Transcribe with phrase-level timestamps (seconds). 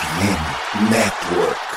[0.00, 1.69] FM Network.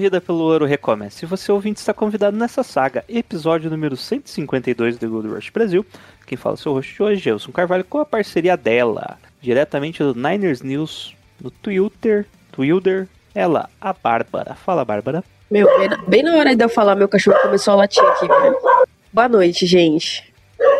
[0.00, 1.18] Corrida pelo ouro recomeça.
[1.18, 5.84] Se você ouvinte está convidado nessa saga, episódio número 152 do Gold Rush Brasil.
[6.26, 10.14] Quem fala é seu host de hoje, Gelson Carvalho, com a parceria dela, diretamente do
[10.14, 14.54] Niners News, no Twitter, Twitter, ela, a Bárbara.
[14.54, 15.22] Fala, Bárbara.
[15.50, 15.68] Meu,
[16.08, 18.56] bem na, hora de eu falar, meu cachorro começou a latir aqui, velho.
[19.12, 20.32] Boa noite, gente.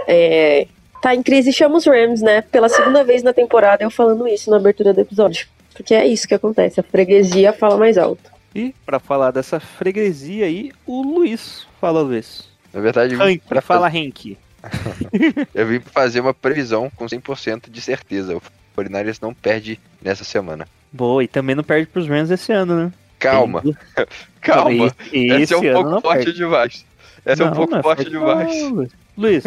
[0.09, 0.67] É,
[1.03, 2.41] tá em crise, chama os Rams, né?
[2.41, 5.47] Pela segunda vez na temporada, eu falando isso na abertura do episódio.
[5.75, 8.30] Porque é isso que acontece, a freguesia fala mais alto.
[8.55, 11.67] E, pra falar dessa freguesia aí, o Luiz.
[11.81, 12.49] Fala, Luiz.
[12.73, 14.37] Na verdade, Hank, pra fala Hank.
[15.55, 18.37] eu vim fazer uma previsão com 100% de certeza.
[18.37, 18.43] O
[18.77, 20.67] 49ers não perde nessa semana.
[20.93, 22.93] Boa, e também não perde pros Rams esse ano, né?
[23.19, 23.77] Calma, Tem-
[24.41, 24.95] calma.
[25.13, 26.39] Esse, Essa é um pouco não forte perde.
[26.39, 26.87] demais.
[27.25, 28.63] Essa é um Não, pouco não forte demais.
[28.63, 28.91] não, Luiz.
[29.17, 29.45] Luiz,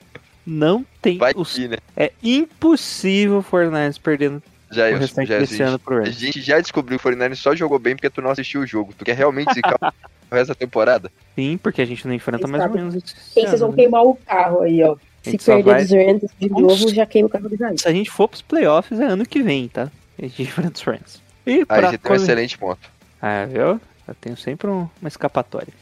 [0.46, 1.18] não tem.
[1.18, 1.76] Vai os- né?
[1.96, 6.16] É impossível o Fortnite perdendo Já, o eu, restante já ano pro A Rams.
[6.16, 8.92] gente já descobriu que o 49ers só jogou bem porque tu não assistiu o jogo.
[8.98, 9.76] Tu quer realmente zicar
[10.30, 11.10] o resto da temporada?
[11.36, 13.82] Sim, porque a gente não enfrenta Quem mais ou menos esse vocês vão ano, né?
[13.82, 14.96] queimar o carro aí, ó.
[15.22, 17.80] Se perder vai- dos Rams de novo, já queima o carro do Jair.
[17.80, 19.90] Se a gente for pros playoffs, é ano que vem, tá?
[20.18, 21.22] A gente enfrenta os Rams.
[21.46, 22.80] E Aí você tem um excelente ponto.
[23.22, 23.80] Ah, viu?
[24.08, 25.72] Eu tenho sempre um- uma escapatória.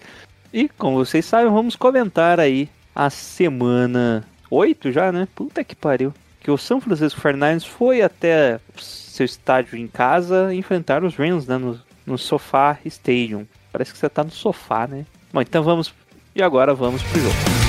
[0.53, 5.27] E, como vocês sabem, vamos comentar aí a semana 8 já, né?
[5.35, 6.13] Puta que pariu.
[6.45, 11.57] Que o São Francisco 49ers foi até seu estádio em casa enfrentar os Rams, né?
[11.57, 13.47] No, no Sofá Stadium.
[13.73, 15.07] Parece que você tá no sofá, né?
[15.33, 15.93] Bom, então vamos...
[16.37, 17.64] E agora vamos pro jogo.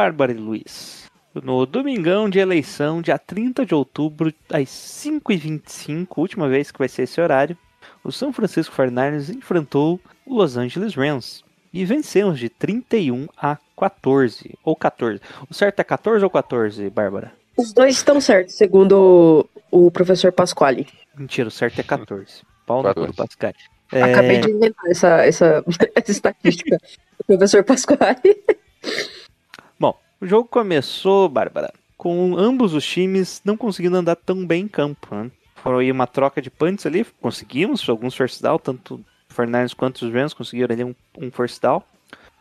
[0.00, 1.04] Bárbara e Luiz.
[1.34, 7.02] No domingão de eleição, dia 30 de outubro, às 5h25, última vez que vai ser
[7.02, 7.54] esse horário,
[8.02, 11.44] o São Francisco 49ers enfrentou o Los Angeles Rams.
[11.70, 14.54] E vencemos de 31 a 14.
[14.64, 15.20] Ou 14.
[15.50, 17.34] O certo é 14 ou 14, Bárbara?
[17.54, 20.88] Os dois estão certos, segundo o, o professor Pasquale.
[21.14, 22.40] Mentira, o certo é 14.
[22.64, 23.16] Pau no cu do 14.
[23.18, 23.52] Pascal.
[23.92, 25.62] Acabei É, de inventar essa, essa,
[25.94, 26.78] essa estatística
[27.18, 28.42] do professor Pasquale.
[30.20, 35.14] O jogo começou, Bárbara, com ambos os times não conseguindo andar tão bem em campo.
[35.14, 35.30] Né?
[35.54, 40.12] Foi uma troca de punts ali, conseguimos alguns first down, tanto o Fernandes quanto os
[40.12, 41.82] Rams conseguiram ali um, um first down,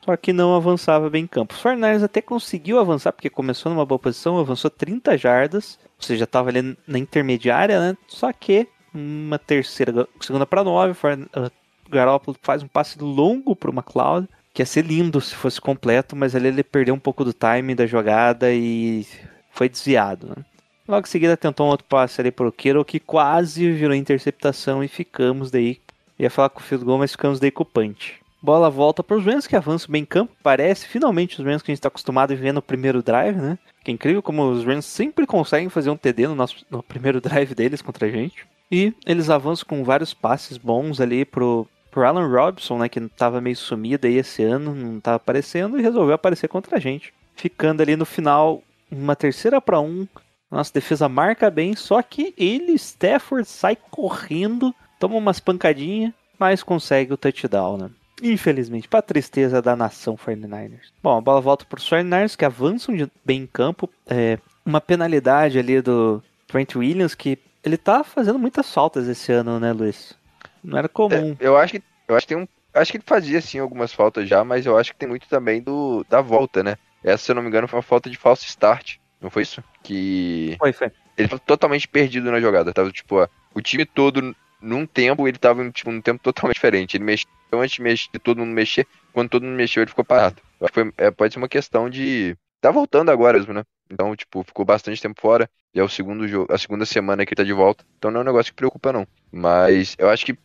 [0.04, 1.54] só que não avançava bem em campo.
[1.54, 6.26] O Fernandes até conseguiu avançar, porque começou numa boa posição, avançou 30 jardas, ou seja,
[6.26, 7.98] estava ali na intermediária, né?
[8.10, 10.98] Só que uma terceira, segunda para nove,
[11.36, 14.28] o Garoppolo faz um passe longo para o McLeod,
[14.60, 17.74] que ia ser lindo se fosse completo, mas ali ele perdeu um pouco do time
[17.74, 19.08] da jogada e
[19.52, 20.28] foi desviado.
[20.28, 20.44] Né?
[20.86, 24.90] Logo em seguida tentou um outro passe ali pro Kittle que quase virou interceptação e
[24.90, 25.80] ficamos daí.
[26.20, 28.16] Ia falar com o field goal, mas ficamos daí com o punch.
[28.42, 30.36] Bola volta para os Rams que avançam bem em campo.
[30.44, 33.58] Parece finalmente os Rams que a gente está acostumado a ver no primeiro drive, né?
[33.82, 37.22] Que é incrível como os Rams sempre conseguem fazer um TD no, nosso, no primeiro
[37.24, 38.46] drive deles contra a gente.
[38.70, 41.66] E eles avançam com vários passes bons ali pro,
[42.00, 42.88] pro Alan Robson, né?
[42.88, 46.80] Que tava meio sumido aí esse ano, não tava aparecendo, e resolveu aparecer contra a
[46.80, 47.14] gente.
[47.36, 50.08] Ficando ali no final, uma terceira para um.
[50.50, 57.14] Nossa defesa marca bem, só que ele, Stafford, sai correndo, toma umas pancadinhas, mas consegue
[57.14, 57.90] o touchdown, né?
[58.24, 60.92] Infelizmente, para tristeza da nação 49ers.
[61.04, 63.90] Bom, a bola volta para os 49ers que avançam de- bem em campo.
[64.08, 69.60] É, uma penalidade ali do Trent Williams que ele tá fazendo muitas faltas esse ano,
[69.60, 70.18] né, Luiz?
[70.64, 71.36] Não era comum.
[71.40, 72.48] É, eu acho que eu acho que tem um.
[72.74, 75.62] Acho que ele fazia sim algumas faltas já, mas eu acho que tem muito também
[75.62, 76.76] do da volta, né?
[77.04, 78.98] Essa, se eu não me engano, foi uma falta de falso start.
[79.22, 79.64] Não foi isso?
[79.84, 80.92] Que Foi, foi.
[81.18, 82.74] ele tava totalmente perdido na jogada.
[82.74, 86.98] Tava, tipo, ó, o time todo num tempo, ele tava tipo, num tempo totalmente diferente.
[86.98, 88.88] Ele mexeu antes de, mexer, todo mundo mexer.
[89.14, 90.42] Quando todo mundo mexeu, ele ficou parado.
[90.60, 92.38] Eu acho que foi- é, pode ser uma questão de.
[92.62, 93.64] Tá voltando agora mesmo, né?
[93.90, 95.50] Então, tipo, ficou bastante tempo fora.
[95.74, 97.86] E é o segundo jogo, a segunda semana que ele tá de volta.
[97.98, 99.08] Então não é um negócio que preocupa, não.
[99.32, 100.38] Mas eu acho que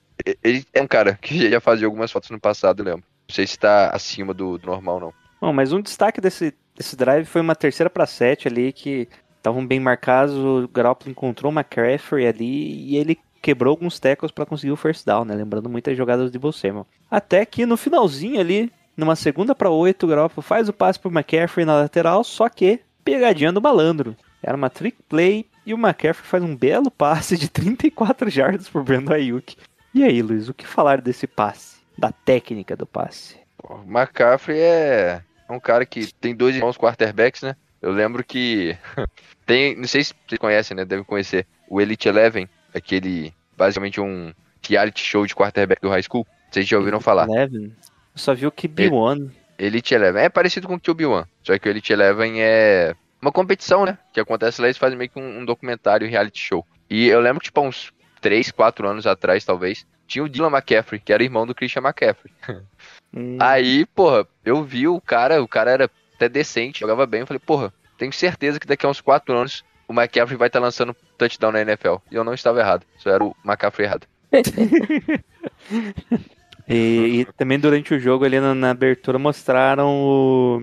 [0.43, 3.05] ele é um cara que já fazia algumas fotos no passado, eu lembro.
[3.29, 5.15] Não sei se tá acima do, do normal, não.
[5.41, 9.67] Bom, mas um destaque desse, desse drive foi uma terceira para sete ali que estavam
[9.67, 10.35] bem marcados.
[10.35, 15.05] O Garoppolo encontrou o McCaffrey ali e ele quebrou alguns tackles para conseguir o first
[15.05, 15.35] down, né?
[15.35, 16.87] Lembrando muitas jogadas de Bolsema.
[17.11, 21.11] Até que no finalzinho ali, numa segunda para oito, o Garoppolo faz o passe pro
[21.11, 24.17] McCaffrey na lateral, só que pegadinha do malandro.
[24.43, 28.83] Era uma trick play e o McCaffrey faz um belo passe de 34 jardas pro
[28.83, 29.57] Brandon Ayuk.
[29.95, 31.77] E aí, Luiz, o que falar desse passe?
[31.97, 33.37] Da técnica do passe?
[33.63, 37.55] O McCaffrey é um cara que tem dois irmãos quarterbacks, né?
[37.81, 38.77] Eu lembro que
[39.47, 40.85] tem, não sei se vocês conhecem, né?
[40.85, 44.33] Devem conhecer o Elite Eleven, aquele basicamente um
[44.67, 46.27] reality show de quarterback do high school.
[46.51, 47.29] Vocês já ouviram falar?
[47.29, 47.67] Eleven?
[47.67, 47.73] Eu
[48.17, 49.31] só vi o QB1.
[49.57, 53.85] Elite Eleven é parecido com o QB1, só que o Elite Eleven é uma competição,
[53.85, 53.97] né?
[54.13, 56.67] Que acontece lá, eles fazem meio que um, um documentário reality show.
[56.91, 57.93] E eu lembro que, tipo, uns
[58.25, 62.33] 3, 4 anos atrás, talvez, tinha o Dylan McCaffrey, que era irmão do Christian McCaffrey.
[63.17, 67.21] Hum, Aí, porra, eu vi o cara, o cara era até decente, jogava bem.
[67.21, 70.59] Eu falei, porra, tenho certeza que daqui a uns 4 anos o McCaffrey vai estar
[70.59, 71.99] lançando touchdown na NFL.
[72.11, 74.09] E eu não estava errado, só era o McCaffrey errado.
[76.67, 80.63] E, e também durante o jogo ali na, na abertura mostraram o,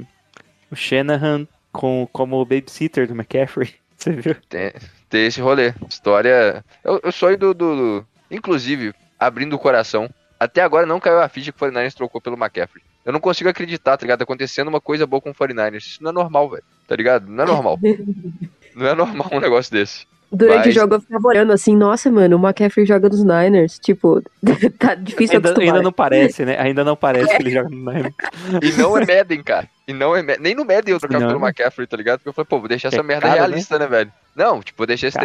[0.72, 3.76] o Shanahan com, como babysitter do McCaffrey.
[3.96, 4.36] Você viu?
[4.50, 4.74] Tem,
[5.12, 5.74] tem esse rolê.
[5.88, 6.64] História.
[6.84, 10.10] Eu, eu sonho do, do, Inclusive, abrindo o coração,
[10.40, 12.82] até agora não caiu a ficha que o 49ers trocou pelo McCaffrey.
[13.04, 14.20] Eu não consigo acreditar, tá ligado?
[14.20, 15.78] Tá acontecendo uma coisa boa com o 49ers.
[15.78, 16.64] Isso não é normal, velho.
[16.88, 17.28] Tá ligado?
[17.28, 17.78] Não é normal.
[18.74, 20.08] não é normal um negócio desse.
[20.32, 23.78] Durante Mas- o jogo eu ficava olhando assim, nossa, mano, o McCaffrey joga nos Niners.
[23.80, 24.22] Tipo,
[24.80, 25.74] tá difícil Ainda, acostumar.
[25.76, 26.58] ainda não parece, né?
[26.58, 28.16] Ainda não parece que ele joga no Niners.
[28.62, 29.68] E não é Madden, cara.
[29.88, 30.42] E não é Madden.
[30.42, 32.20] Nem no Madden eu trocava pelo McCaffrey, tá ligado?
[32.20, 33.46] Porque eu falei, pô, vou deixar essa É merda caro, né?
[33.48, 34.12] realista, né, velho?
[34.36, 35.18] Não, tipo, vou deixar esse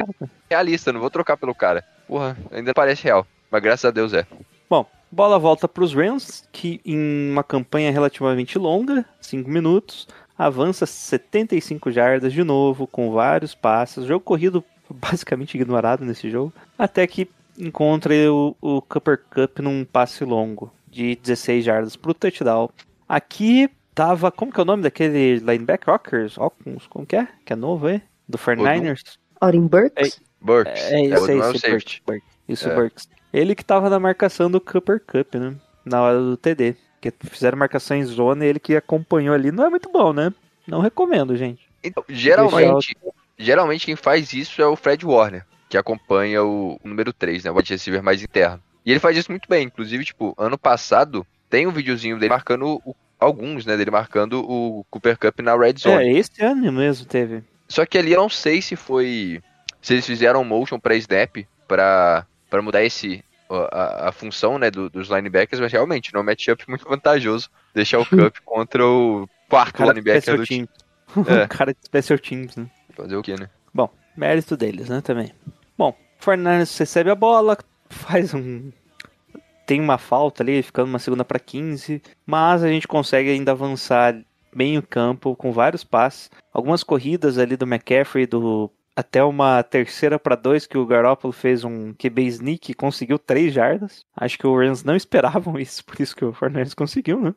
[0.51, 1.85] realista, não vou trocar pelo cara.
[2.09, 3.25] Porra, ainda parece real.
[3.49, 4.27] Mas graças a Deus é.
[4.69, 10.85] Bom, bola volta para os Rams, que em uma campanha relativamente longa, 5 minutos, avança
[10.85, 14.05] 75 jardas de novo, com vários passes.
[14.05, 14.65] Jogo corrido
[14.95, 17.29] basicamente ignorado nesse jogo, até que
[17.59, 22.71] encontra o, o Cooper Cup num passe longo de 16 jardas para o touchdown.
[23.09, 25.93] Aqui tava, como que é o nome daquele linebacker?
[25.93, 26.39] Rockers?
[26.39, 27.29] Hawkins, como que é?
[27.45, 28.03] Que é novo, é?
[28.29, 29.19] Do 49ers?
[29.41, 30.21] Aurin Burks?
[30.41, 30.83] Burks.
[30.83, 31.71] É, é, isso aí, é esse safety.
[31.71, 32.29] Burks, Burks.
[32.49, 32.75] Isso, É.
[32.75, 33.09] Burks.
[33.33, 35.55] Ele que tava na marcação do Cooper Cup, né?
[35.85, 36.77] Na hora do TD.
[37.01, 39.53] Que fizeram marcação em zona e ele que acompanhou ali.
[39.53, 40.33] Não é muito bom, né?
[40.67, 41.67] Não recomendo, gente.
[41.83, 42.97] Então, geralmente,
[43.39, 47.51] geralmente quem faz isso é o Fred Warner, que acompanha o número 3, né?
[47.51, 48.63] O wide receiver mais interno.
[48.85, 49.67] E ele faz isso muito bem.
[49.67, 53.77] Inclusive, tipo, ano passado tem um videozinho dele marcando o- alguns, né?
[53.77, 56.05] Dele marcando o Cooper Cup na Red Zone.
[56.05, 57.43] É, esse ano mesmo teve.
[57.69, 59.43] Só que ali eu não sei se foi.
[59.83, 61.37] Se eles fizeram motion pra snap
[61.67, 63.25] pra, pra mudar esse.
[63.49, 67.49] A, a- função né, do- dos linebackers, mas realmente não é um matchup muito vantajoso
[67.73, 70.67] deixar o Cup contra o quarto Cara linebacker do time.
[70.67, 70.86] teams.
[71.27, 71.45] É.
[71.45, 72.67] O cara de special teams, né?
[72.95, 73.49] Fazer o quê, né?
[73.73, 75.33] Bom, mérito deles, né, também.
[75.77, 77.57] Bom, o Fernandes recebe a bola,
[77.89, 78.71] faz um...
[79.67, 84.17] Tem uma falta ali, ficando uma segunda para 15, mas a gente consegue ainda avançar
[84.55, 86.31] bem o campo, com vários passes.
[86.53, 91.65] Algumas corridas ali do McCaffrey, do até uma terceira para dois que o Garoppolo fez
[91.65, 94.07] um QB sneak e conseguiu três jardas.
[94.17, 97.35] Acho que o Rams não esperavam isso, por isso que o Fernandes conseguiu, né?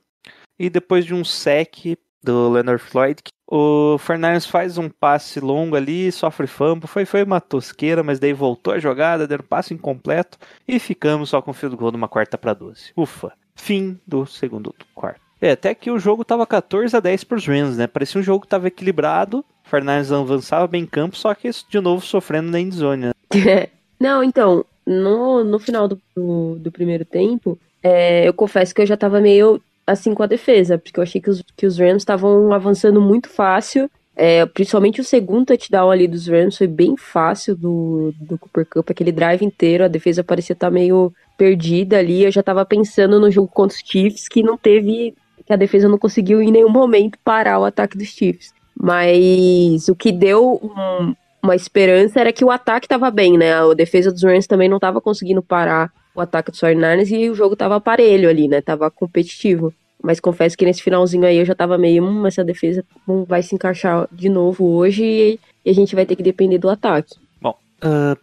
[0.57, 3.21] E depois de um sec do Leonard Floyd,
[3.51, 8.31] o Fernandes faz um passe longo ali, sofre fumble, foi, foi uma tosqueira, mas daí
[8.31, 12.07] voltou a jogada, deu um passe incompleto e ficamos só com o field goal numa
[12.07, 12.91] quarta para 12.
[12.95, 15.21] Ufa, fim do segundo quarto.
[15.41, 17.87] É, até que o jogo tava 14 a 10 pros Rams, né?
[17.87, 22.05] Parecia um jogo que tava equilibrado, Fernandes avançava bem em campo, só que de novo
[22.05, 23.13] sofrendo na endzone, né?
[23.99, 28.85] Não, então, no, no final do, do, do primeiro tempo, é, eu confesso que eu
[28.85, 29.61] já tava meio
[29.91, 33.29] assim com a defesa, porque eu achei que os, que os Rams estavam avançando muito
[33.29, 33.89] fácil.
[34.15, 38.89] é, principalmente o segundo touchdown ali dos Rams foi bem fácil do, do Cooper Cup,
[38.89, 42.25] aquele drive inteiro, a defesa parecia estar meio perdida ali.
[42.25, 45.15] Eu já tava pensando no jogo contra os Chiefs, que não teve.
[45.45, 48.53] que a defesa não conseguiu em nenhum momento parar o ataque dos Chiefs.
[48.77, 53.53] Mas o que deu um, uma esperança era que o ataque estava bem, né?
[53.53, 57.35] A defesa dos Rams também não estava conseguindo parar o ataque dos 49ers e o
[57.35, 58.61] jogo tava aparelho ali, né?
[58.61, 59.73] Tava competitivo.
[60.01, 63.43] Mas confesso que nesse finalzinho aí eu já tava meio, hum, essa defesa não vai
[63.43, 67.15] se encaixar de novo hoje e, a gente vai ter que depender do ataque.
[67.41, 68.15] Bom, a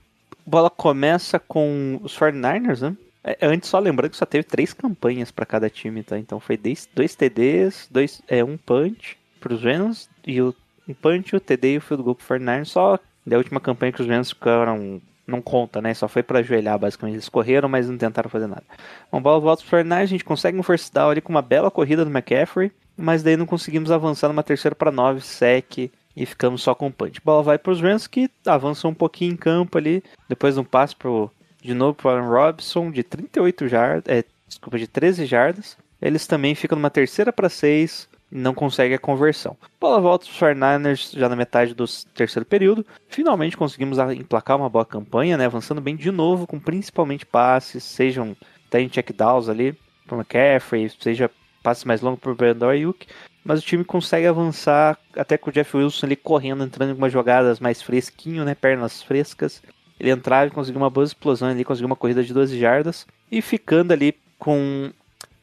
[0.44, 2.96] bola começa com os 49ers, né?
[3.22, 6.18] É, Antes, só lembrando que só teve três campanhas para cada time, tá?
[6.18, 10.54] Então foi dois, TDs, dois, é, um punch pros Rams e o
[10.88, 12.66] um punch, o TD e o field goal pro 49ers.
[12.66, 15.02] Só da última campanha que os Rams ficaram.
[15.26, 15.92] Não conta, né?
[15.92, 17.16] Só foi para ajoelhar, basicamente.
[17.16, 18.62] Eles correram, mas não tentaram fazer nada.
[19.10, 21.70] Uma bola volta pro 49ers, a gente consegue um first down ali com uma bela
[21.70, 22.70] corrida do McCaffrey.
[22.96, 26.92] mas daí não conseguimos avançar numa terceira para 9, sec e ficamos só com o
[26.92, 27.20] punch.
[27.22, 30.64] Bola vai para os Rams que avançam um pouquinho em campo ali, depois de um
[30.64, 31.30] passe pro,
[31.60, 35.76] de novo para Aaron Robson de 38 jardas, é, desculpa, de 13 jardas.
[36.00, 39.56] Eles também ficam numa terceira para 6, não consegue a conversão.
[39.80, 42.84] Bola volta para os 49ers já na metade do terceiro período.
[43.08, 45.46] Finalmente conseguimos emplacar uma boa campanha, né?
[45.46, 48.36] avançando bem de novo, com principalmente passes, sejam
[48.68, 51.30] tem checkdowns ali para McCaffrey, seja
[51.62, 53.06] passes mais longos para o Brandon Ayuk.
[53.44, 57.12] Mas o time consegue avançar até com o Jeff Wilson ali correndo, entrando em algumas
[57.12, 58.56] jogadas mais fresquinho, né?
[58.56, 59.62] Pernas frescas.
[60.00, 63.06] Ele entrava e conseguiu uma boa explosão ali, conseguiu uma corrida de 12 jardas.
[63.30, 64.90] E ficando ali com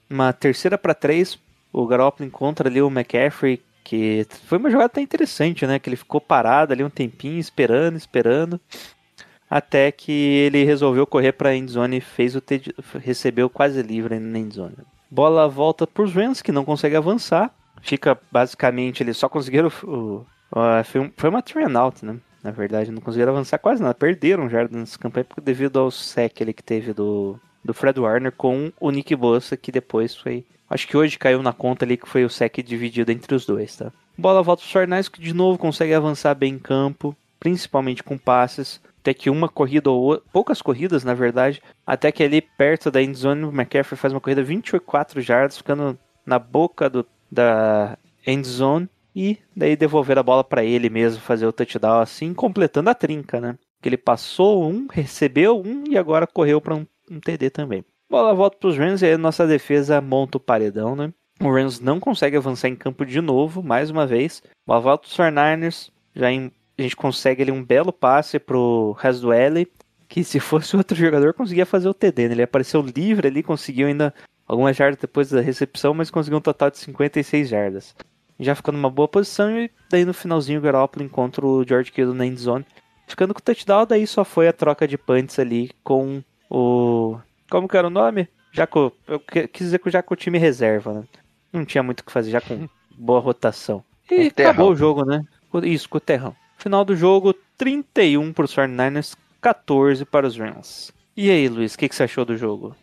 [0.10, 1.40] uma terceira para três,
[1.74, 5.80] o Garoppolo encontra ali o McCaffrey, que foi uma jogada até interessante, né?
[5.80, 8.62] Que ele ficou parado ali um tempinho, esperando, esperando.
[9.50, 12.44] Até que ele resolveu correr para a endzone e fez o
[13.00, 14.78] recebeu quase livre na endzone.
[15.10, 17.54] Bola volta para os Rams, que não consegue avançar.
[17.82, 19.70] Fica basicamente, eles só conseguiram.
[19.84, 22.18] O, o, foi, um, foi uma turn out, né?
[22.44, 23.94] Na verdade, não conseguiram avançar quase nada.
[23.94, 28.72] Perderam já nessa campanha devido ao sec ele que teve do, do Fred Warner com
[28.80, 32.26] o Nick Bossa, que depois foi Acho que hoje caiu na conta ali que foi
[32.26, 33.92] o sec dividido entre os dois, tá?
[34.18, 38.18] Bola volta para os Fornais que de novo consegue avançar bem em campo, principalmente com
[38.18, 38.82] passes.
[39.00, 43.44] Até que uma corrida ou poucas corridas, na verdade, até que ali perto da endzone
[43.44, 49.76] o McCaffrey faz uma corrida 24 jardas, ficando na boca do, da endzone e daí
[49.76, 53.58] devolver a bola para ele mesmo, fazer o touchdown assim, completando a trinca, né?
[53.80, 57.84] Que ele passou um, recebeu um e agora correu para um, um TD também.
[58.10, 61.12] Bola volta para os Rams e aí nossa defesa monta o paredão, né?
[61.42, 64.44] O Rams não consegue avançar em campo de novo, mais uma vez.
[64.66, 68.96] Bola volta para os 49ers, já em, a gente consegue ali um belo passe pro
[69.02, 69.66] Haswell,
[70.08, 72.34] que se fosse outro jogador conseguia fazer o TD, né?
[72.36, 74.14] Ele apareceu livre ali, conseguiu ainda
[74.48, 77.96] algumas jardas depois da recepção, mas conseguiu um total de 56 jardas.
[78.40, 82.14] Já ficou numa boa posição e daí no finalzinho o Garoppolo encontra o George Kittle
[82.14, 82.66] na endzone.
[83.08, 86.22] Ficando com o touchdown, daí só foi a troca de punts ali com
[86.54, 87.20] o
[87.50, 88.28] como que era o nome?
[88.52, 91.04] Jaco, eu quis dizer que com o time reserva, né?
[91.52, 93.84] Não tinha muito o que fazer, já com boa rotação.
[94.10, 95.24] E acabou o jogo, né?
[95.64, 96.36] Isso, com o terrão.
[96.58, 100.94] Final do jogo, 31 para os 49ers, 14 para os Rams.
[101.18, 102.76] E aí, Luiz, o que, que você achou do jogo?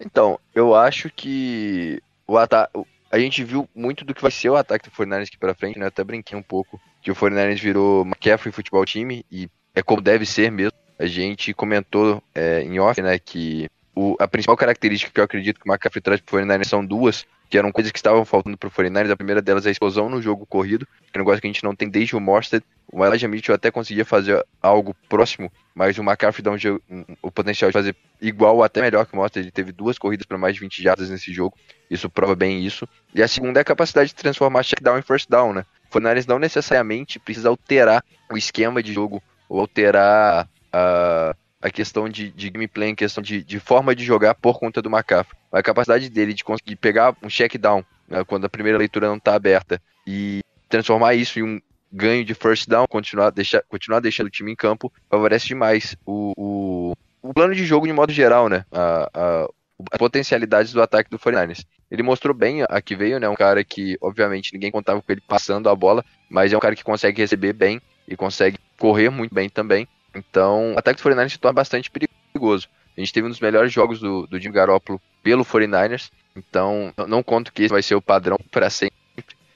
[0.00, 2.72] Então, eu acho que o ataque.
[3.10, 5.78] A gente viu muito do que vai ser o ataque do 49ers aqui pra frente,
[5.78, 5.84] né?
[5.84, 10.00] Eu até brinquei um pouco que o 49ers virou McCaffrey futebol time e é como
[10.00, 10.81] deve ser mesmo.
[11.02, 15.60] A gente comentou é, em off, né, que o, a principal característica que eu acredito
[15.60, 18.70] que o McCaffrey traz pro 49ers são duas, que eram coisas que estavam faltando pro
[18.70, 19.10] 49ers.
[19.10, 21.52] A primeira delas é a explosão no jogo corrido, que é um negócio que a
[21.52, 22.64] gente não tem desde o Morstead.
[22.90, 26.56] O Elijah Mitchell até conseguia fazer algo próximo, mas o McCaffrey dá um,
[26.88, 29.44] um, o potencial de fazer igual ou até melhor que o Morstead.
[29.44, 31.56] Ele teve duas corridas para mais de 20 jardas nesse jogo,
[31.90, 32.88] isso prova bem isso.
[33.12, 35.66] E a segunda é a capacidade de transformar check down em first down, né?
[35.90, 42.08] O 49ers não necessariamente precisa alterar o esquema de jogo ou alterar a a questão
[42.08, 45.38] de, de gameplay, a questão de, de, forma de jogar por conta do McCaffrey.
[45.52, 49.16] A capacidade dele de conseguir pegar um check down né, quando a primeira leitura não
[49.16, 51.60] está aberta e transformar isso em um
[51.92, 56.32] ganho de first down, continuar, deixar, continuar deixando o time em campo, favorece demais o,
[56.36, 58.64] o, o plano de jogo de modo geral, né?
[58.72, 59.48] A, a,
[59.92, 61.64] as potencialidades do ataque do 49ers.
[61.90, 63.28] Ele mostrou bem a que veio, né?
[63.28, 66.74] Um cara que, obviamente, ninguém contava com ele passando a bola, mas é um cara
[66.74, 69.86] que consegue receber bem e consegue correr muito bem também.
[70.14, 72.68] Então, o ataque do 49ers se torna bastante perigoso.
[72.96, 77.22] A gente teve um dos melhores jogos do, do Jimmy Garoppolo pelo 49ers, então não
[77.22, 78.94] conto que esse vai ser o padrão para sempre,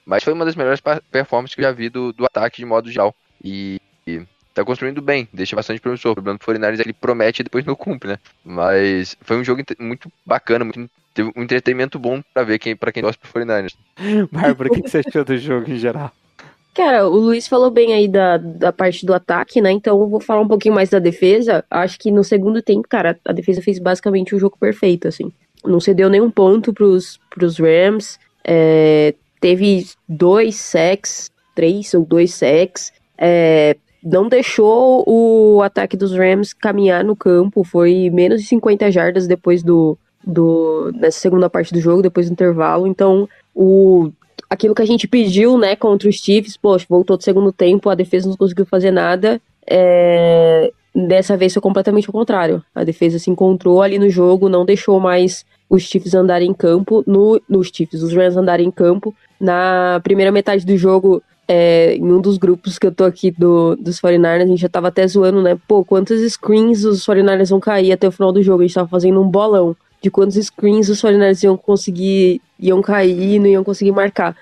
[0.05, 2.91] mas foi uma das melhores performances que eu já vi do, do ataque de modo
[2.91, 3.15] geral.
[3.43, 6.13] E, e tá construindo bem, deixa bastante promissor.
[6.13, 8.19] O problema do 49ers é que ele promete e depois não cumpre, né?
[8.43, 12.91] Mas foi um jogo muito bacana, muito, teve um entretenimento bom para ver quem, para
[12.91, 13.75] quem gosta do 49ers.
[14.31, 16.11] Bárbara, o que você achou do jogo em geral?
[16.77, 19.71] Cara, o Luiz falou bem aí da, da parte do ataque, né?
[19.71, 21.65] Então eu vou falar um pouquinho mais da defesa.
[21.71, 25.31] Acho que no segundo tempo, cara, a defesa fez basicamente o jogo perfeito, assim.
[25.65, 28.19] Não cedeu nenhum ponto pros, pros Rams.
[28.45, 32.93] É, teve dois sacks, três ou dois sacks.
[33.17, 37.63] É, não deixou o ataque dos Rams caminhar no campo.
[37.63, 42.33] Foi menos de 50 jardas depois do, do nessa segunda parte do jogo, depois do
[42.33, 42.85] intervalo.
[42.85, 44.11] Então, o
[44.49, 47.95] aquilo que a gente pediu, né, contra os Chiefs, poxa, voltou do segundo tempo, a
[47.95, 49.41] defesa não conseguiu fazer nada.
[49.69, 50.71] É...
[50.95, 52.63] Dessa vez foi completamente o contrário.
[52.73, 57.03] A defesa se encontrou ali no jogo, não deixou mais os Chiefs andarem em campo,
[57.05, 59.13] no, nos Chiefs, os Rams andarem em campo.
[59.39, 63.75] Na primeira metade do jogo, é, em um dos grupos que eu tô aqui do,
[63.75, 65.57] dos 49ers, a gente já tava até zoando, né?
[65.67, 68.63] Pô, quantos screens os 49ers vão cair até o final do jogo?
[68.63, 69.75] A gente tava fazendo um bolão
[70.07, 74.35] de quantos screens os 49ers iam conseguir, iam cair não iam conseguir marcar.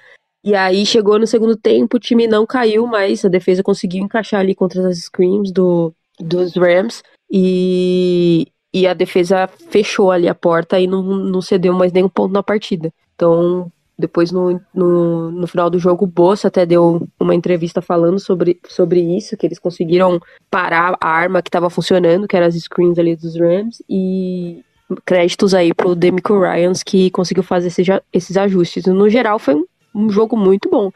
[0.43, 4.41] E aí chegou no segundo tempo, o time não caiu, mas a defesa conseguiu encaixar
[4.41, 7.01] ali contra as screens do, dos Rams.
[7.31, 12.31] E, e a defesa fechou ali a porta e não, não cedeu mais nenhum ponto
[12.31, 12.93] na partida.
[13.15, 18.19] Então, depois no, no, no final do jogo, o Bossa até deu uma entrevista falando
[18.19, 20.19] sobre, sobre isso, que eles conseguiram
[20.51, 24.63] parar a arma que estava funcionando, que eram as screens ali dos Rams, e
[25.05, 28.85] créditos aí pro Demico Ryans que conseguiu fazer esse, esses ajustes.
[28.85, 30.91] No geral, foi um, um jogo muito bom.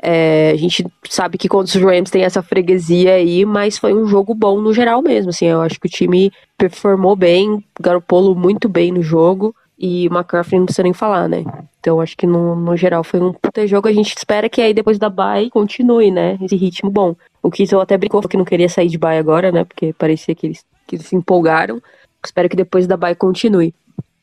[0.00, 4.06] É, a gente sabe que contra os Rams tem essa freguesia aí, mas foi um
[4.06, 5.30] jogo bom no geral mesmo.
[5.30, 10.12] Assim, eu acho que o time performou bem, Garoppolo muito bem no jogo e o
[10.12, 11.44] McCaffrey não precisa nem falar, né?
[11.80, 13.88] Então acho que no, no geral foi um puta jogo.
[13.88, 16.38] A gente espera que aí depois da bye continue, né?
[16.42, 17.16] Esse ritmo bom.
[17.42, 19.64] O Kittle até brincou que não queria sair de bye agora, né?
[19.64, 21.80] Porque parecia que eles, que eles se empolgaram.
[22.24, 23.74] Espero que depois da bye continue.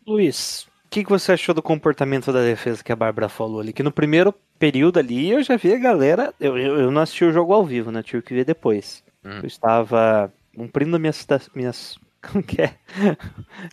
[0.06, 3.74] Luiz, o que, que você achou do comportamento da defesa que a Bárbara falou ali?
[3.74, 6.34] Que no primeiro período ali eu já vi a galera.
[6.40, 8.04] Eu, eu, eu não assisti o jogo ao vivo, né?
[8.04, 9.04] Tive que ver depois.
[9.24, 9.40] Hum.
[9.42, 11.98] Eu estava cumprindo minhas, minhas.
[12.22, 12.75] Como que é?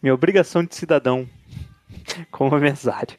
[0.02, 1.26] Minha obrigação de cidadão
[2.30, 3.16] como mesário.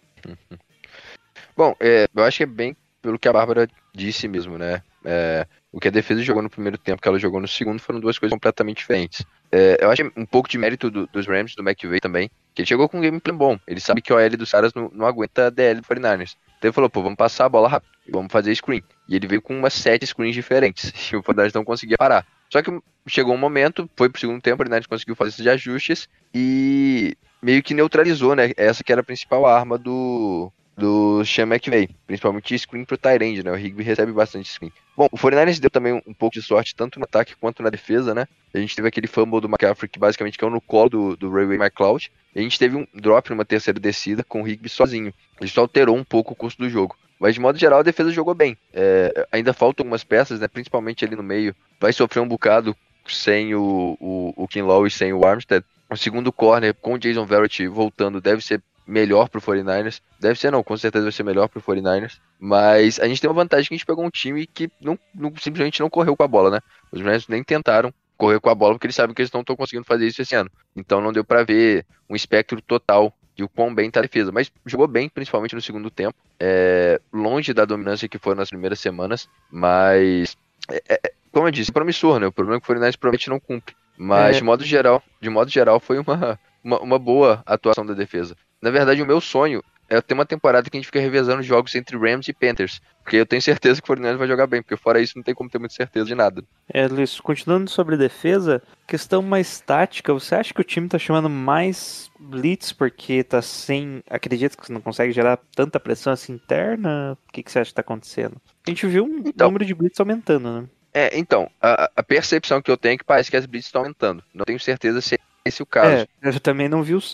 [1.58, 4.82] Bom, é, eu acho que é bem pelo que a Bárbara disse mesmo, né?
[5.04, 8.00] É, o que a defesa jogou no primeiro tempo, que ela jogou no segundo, foram
[8.00, 9.26] duas coisas completamente diferentes.
[9.56, 12.68] É, eu acho um pouco de mérito do, dos Rams, do McVay também, que ele
[12.68, 13.60] chegou com um gameplay bom.
[13.68, 16.36] Ele sabe que o OL dos caras não, não aguenta a DL do 49ers.
[16.58, 18.82] Então ele falou, pô, vamos passar a bola rápido, vamos fazer screen.
[19.08, 22.26] E ele veio com umas sete screens diferentes, e o 49ers não conseguia parar.
[22.50, 22.72] Só que
[23.08, 27.62] chegou um momento, foi pro segundo tempo, o 49ers conseguiu fazer esses ajustes, e meio
[27.62, 28.54] que neutralizou, né?
[28.58, 33.52] Essa que era a principal arma do, do Sean McVay, principalmente screen pro Tyrande, né?
[33.52, 34.72] O Higby recebe bastante screen.
[34.98, 38.14] Bom, o 49ers deu também um, pouco de sorte, tanto no ataque quanto na defesa,
[38.14, 38.28] né?
[38.54, 41.58] A gente teve aquele fumble do McCaffrey que basicamente caiu no colo do, do Rayway
[41.58, 42.12] McCloud.
[42.36, 45.14] E a gente teve um drop numa terceira descida com o Higby sozinho.
[45.42, 46.96] Isso alterou um pouco o curso do jogo.
[47.20, 48.58] Mas de modo geral a defesa jogou bem.
[48.74, 50.48] É, ainda faltam algumas peças, né?
[50.48, 51.56] Principalmente ali no meio.
[51.80, 52.76] Vai sofrer um bocado
[53.08, 55.64] sem o, o, o Kinlaw e sem o Armstead.
[55.90, 60.02] O segundo corner com o Jason Verrett voltando deve ser melhor pro 49ers.
[60.20, 62.20] Deve ser não, com certeza vai ser melhor pro 49ers.
[62.40, 65.34] Mas a gente tem uma vantagem que a gente pegou um time que não, não
[65.38, 66.60] simplesmente não correu com a bola, né?
[66.92, 69.56] Os Rams nem tentaram correr com a bola porque eles sabem que eles não estão
[69.56, 70.50] conseguindo fazer isso esse ano.
[70.76, 74.32] Então não deu para ver um espectro total de o quão bem tá a defesa.
[74.32, 76.16] Mas jogou bem, principalmente no segundo tempo.
[76.40, 79.28] É, longe da dominância que foi nas primeiras semanas.
[79.50, 80.38] Mas,
[80.70, 82.28] é, é, como eu disse, é promissor, né?
[82.28, 83.76] O problema é que o 49ers provavelmente não cumpre.
[83.98, 84.40] Mas, É.
[84.40, 88.36] de modo geral, de modo geral, foi uma, uma, uma boa atuação da defesa.
[88.64, 91.76] Na verdade, o meu sonho é ter uma temporada que a gente fica revezando jogos
[91.76, 92.80] entre Rams e Panthers.
[93.04, 95.36] Porque eu tenho certeza que o 49ers vai jogar bem, porque fora isso não tem
[95.36, 96.42] como ter muita certeza de nada.
[96.74, 101.30] É, Luiz, continuando sobre defesa, questão mais tática, você acha que o time tá chamando
[101.30, 104.02] mais blitz porque tá sem.
[104.10, 107.18] Acredita que você não consegue gerar tanta pressão assim interna?
[107.28, 108.38] O que, que você acha que tá acontecendo?
[108.66, 109.48] A gente viu um Então.
[109.48, 110.68] número de blitz aumentando, né?
[110.94, 113.82] É, então, a, a percepção que eu tenho é que parece que as blitz estão
[113.82, 114.24] aumentando.
[114.34, 115.90] Não tenho certeza se é esse o caso.
[115.90, 117.14] É, eu também não vi os-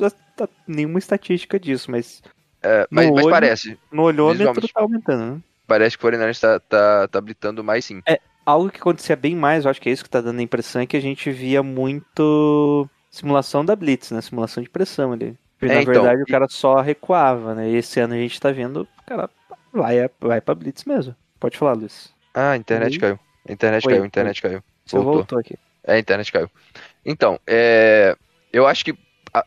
[0.68, 2.22] nenhuma estatística disso, mas
[2.62, 3.78] É, mas, mas olho- parece.
[3.92, 5.42] no olhômetro tá aumentando, né?
[5.68, 8.02] Parece que o 49ers tá, tá, tá blitando mais sim.
[8.46, 10.82] Algo que acontecia bem mais, eu acho que é isso que tá dando a impressão,
[10.82, 14.22] é que a gente via muito simulação da blitz, né?
[14.22, 15.38] Simulação de pressão ali.
[15.62, 17.70] É, na então, verdade, o cara só recuava, né?
[17.70, 19.30] E esse ano a gente tá vendo, o cara
[19.72, 21.16] vai, vai pra blitz mesmo.
[21.40, 22.12] Pode falar, Luiz.
[22.34, 23.20] Ah, a internet caiu.
[23.48, 24.64] A internet Oi, caiu, a internet caiu.
[24.86, 25.14] Você Voltou.
[25.16, 25.56] voltou aqui.
[25.84, 26.50] É, a internet caiu.
[27.06, 28.16] Então, é,
[28.52, 28.94] eu acho que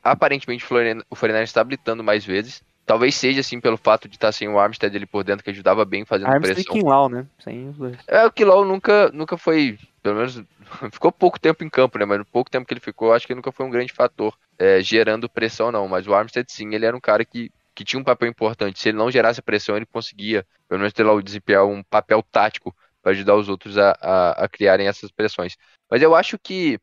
[0.02, 2.62] aparentemente o 49ers está blitando mais vezes.
[2.84, 5.84] Talvez seja assim pelo fato de estar sem o Armstead ali por dentro, que ajudava
[5.84, 6.74] bem fazendo Armstrong e pressão.
[6.74, 7.26] Kinlaw, né?
[7.38, 7.96] Sem os dois.
[8.08, 10.42] É, o Kilol nunca, nunca foi, pelo menos,
[10.92, 12.04] ficou pouco tempo em campo, né?
[12.04, 14.80] Mas no pouco tempo que ele ficou, acho que nunca foi um grande fator é,
[14.82, 15.86] gerando pressão, não.
[15.86, 18.80] Mas o Armstead, sim, ele era um cara que, que tinha um papel importante.
[18.80, 22.20] Se ele não gerasse pressão, ele conseguia, pelo menos, ter lá o desempenhar um papel
[22.32, 25.56] tático para ajudar os outros a, a, a criarem essas pressões.
[25.88, 26.80] Mas eu acho que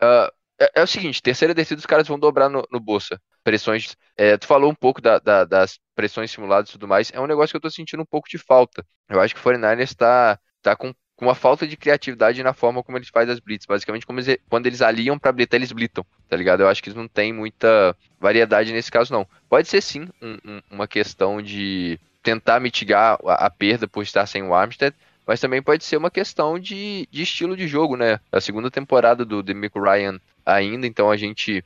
[0.00, 3.20] ah, é, é o seguinte, terceira descida os caras vão dobrar no, no Bolsa.
[3.42, 3.96] Pressões.
[4.16, 7.10] é, tu falou um pouco da- da- das pressões simuladas e tudo mais.
[7.14, 8.84] É um negócio que eu tô sentindo um pouco de falta.
[9.08, 12.82] Eu acho que o 49ers tá, tá com, com uma falta de criatividade na forma
[12.82, 13.64] como eles fazem as blitz.
[13.66, 16.60] Basicamente, eles- quando eles aliam pra blitar, eles blitam, tá ligado?
[16.62, 19.26] Eu acho que eles não tem muita variedade nesse caso, não.
[19.48, 24.26] Pode ser sim um- um- uma questão de tentar mitigar a, a perda por estar
[24.26, 24.94] sem o Armstead,
[25.26, 28.18] mas também pode ser uma questão de, de estilo de jogo, né?
[28.32, 30.20] A segunda temporada do Demico Ryan
[30.54, 31.64] ainda, então a gente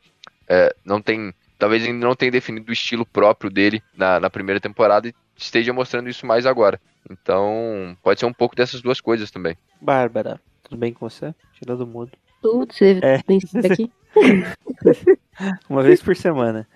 [0.48, 1.32] é, não tem.
[1.58, 5.72] Talvez ainda não tenha definido o estilo próprio dele na, na primeira temporada e esteja
[5.72, 6.80] mostrando isso mais agora.
[7.10, 9.56] Então, pode ser um pouco dessas duas coisas também.
[9.80, 11.34] Bárbara, tudo bem com você?
[11.52, 12.12] Tirando o mudo.
[12.42, 13.20] Tudo, você É.
[13.26, 13.38] vem
[13.70, 13.90] aqui?
[15.68, 16.66] Uma vez por semana.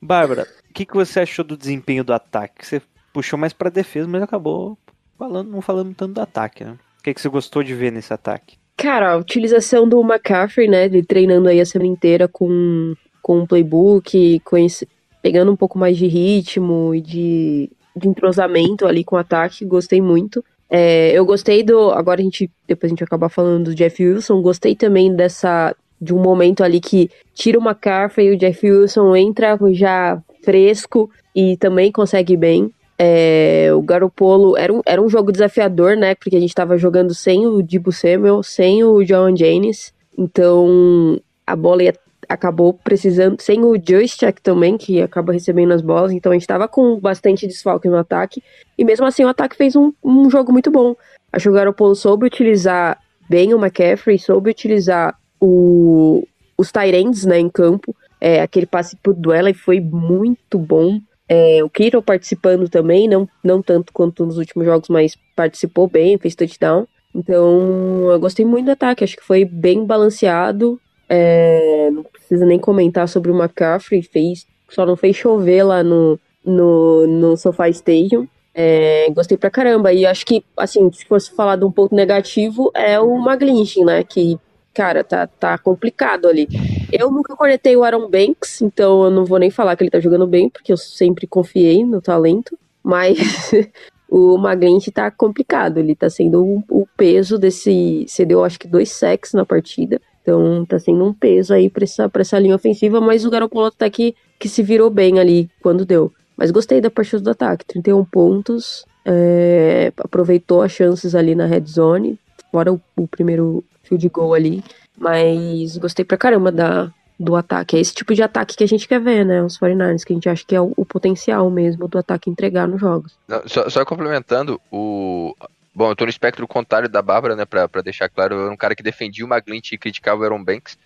[0.00, 2.66] Bárbara, o que, que você achou do desempenho do ataque?
[2.66, 2.80] Você
[3.12, 4.78] puxou mais pra defesa, mas acabou
[5.18, 6.78] falando, não falando tanto do ataque, né?
[6.98, 8.58] O que, que você gostou de ver nesse ataque?
[8.80, 10.86] Cara, a utilização do McCaffrey, né?
[10.86, 14.88] Ele treinando aí a semana inteira com, com um playbook, conhece,
[15.20, 20.00] pegando um pouco mais de ritmo e de, de entrosamento ali com o ataque, gostei
[20.00, 20.42] muito.
[20.70, 21.90] É, eu gostei do.
[21.90, 22.50] Agora a gente.
[22.66, 24.40] Depois a gente acabar falando do Jeff Wilson.
[24.40, 25.76] Gostei também dessa.
[26.00, 31.10] De um momento ali que tira o McCaffrey e o Jeff Wilson entra já fresco
[31.36, 32.72] e também consegue bem.
[33.02, 36.14] É, o Garopolo era um, era um jogo desafiador, né?
[36.14, 39.94] Porque a gente tava jogando sem o Dibu Samuel, sem o John Janis.
[40.18, 41.94] Então a bola ia,
[42.28, 46.12] acabou precisando, sem o Juszczyk também, que acaba recebendo as bolas.
[46.12, 48.42] Então a gente tava com bastante desfalque no ataque.
[48.76, 50.94] E mesmo assim o ataque fez um, um jogo muito bom.
[51.32, 56.22] Acho que o Garopolo soube utilizar bem o McCaffrey, soube utilizar o,
[56.58, 57.96] os Tyrands né, em campo.
[58.20, 61.00] É, aquele passe pro Duela foi muito bom.
[61.32, 66.18] É, o Kiro participando também, não, não tanto quanto nos últimos jogos, mas participou bem,
[66.18, 66.88] fez touchdown.
[67.14, 70.80] Então, eu gostei muito do ataque, acho que foi bem balanceado.
[71.08, 76.18] É, não precisa nem comentar sobre o McCaffrey, fez, só não fez chover lá no,
[76.44, 78.26] no, no SoFi Stadium.
[78.52, 79.92] É, gostei pra caramba.
[79.92, 84.02] E acho que, assim, se fosse falar de um ponto negativo, é o Maglinch, né?
[84.02, 84.36] Que
[84.74, 86.48] cara, tá, tá complicado ali.
[86.92, 90.00] Eu nunca conectei o Aaron Banks, então eu não vou nem falar que ele tá
[90.00, 93.18] jogando bem, porque eu sempre confiei no talento, mas
[94.08, 98.04] o Maglente tá complicado, ele tá sendo o, peso desse.
[98.08, 100.00] Cedeu acho que dois sacks na partida.
[100.22, 103.66] Então tá sendo um peso aí pra essa, pra essa linha ofensiva, mas o Garoppolo
[103.66, 106.12] até que, que se virou bem ali quando deu.
[106.36, 111.64] Mas gostei da partida do ataque, 31 pontos, é, aproveitou as chances ali na red
[111.66, 112.18] zone,
[112.50, 114.62] fora o, o primeiro field goal ali.
[114.98, 117.76] Mas gostei pra caramba da, do ataque.
[117.76, 119.42] É esse tipo de ataque que a gente quer ver, né?
[119.42, 122.66] Os 49ers, que a gente acha que é o, o potencial mesmo do ataque entregar
[122.66, 123.18] nos jogos.
[123.28, 125.34] Não, só, só, complementando, o.
[125.74, 127.44] Bom, eu tô no espectro contrário da Bárbara, né?
[127.44, 130.24] Pra, pra deixar claro, eu era um cara que defendia o Maglint e criticava o
[130.24, 130.78] Aaron Banks.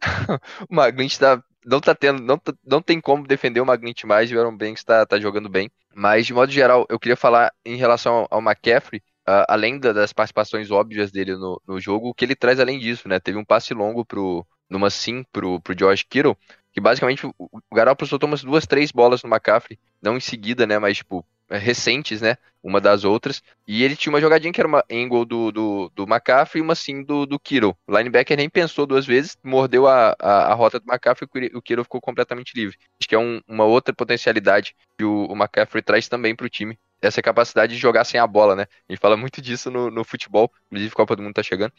[0.70, 4.36] o Maglint tá, não tá tendo, não, não tem como defender o Maglint mais e
[4.36, 5.70] o Aaron Banks tá, tá jogando bem.
[5.94, 9.92] Mas, de modo geral, eu queria falar em relação ao, ao McCaffrey, uh, além da,
[9.92, 13.20] das participações óbvias dele no, no jogo, o que ele traz além disso, né?
[13.20, 16.36] Teve um passe longo pro, numa sim pro, pro George Kittle,
[16.72, 20.66] que basicamente o, o Garoppolo soltou umas duas, três bolas no McCaffrey, não em seguida,
[20.66, 20.78] né?
[20.78, 22.36] Mas, tipo, recentes, né?
[22.62, 23.42] Uma das outras.
[23.66, 26.74] E ele tinha uma jogadinha que era uma angle do, do, do McCaffrey e uma
[26.74, 27.76] sim do, do Kittle.
[27.86, 31.62] O linebacker nem pensou duas vezes, mordeu a, a, a rota do McCaffrey e o
[31.62, 32.76] Kittle ficou completamente livre.
[32.98, 36.50] Acho que é um, uma outra potencialidade que o, o McCaffrey traz também para o
[36.50, 38.66] time essa capacidade de jogar sem a bola, né?
[38.88, 41.72] A gente fala muito disso no, no futebol, inclusive Copa do Mundo tá chegando.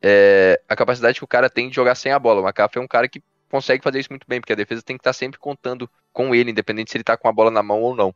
[0.00, 2.40] É, a capacidade que o cara tem de jogar sem a bola.
[2.40, 4.96] O McCaffrey é um cara que consegue fazer isso muito bem, porque a defesa tem
[4.96, 7.62] que estar tá sempre contando com ele, independente se ele tá com a bola na
[7.62, 8.14] mão ou não.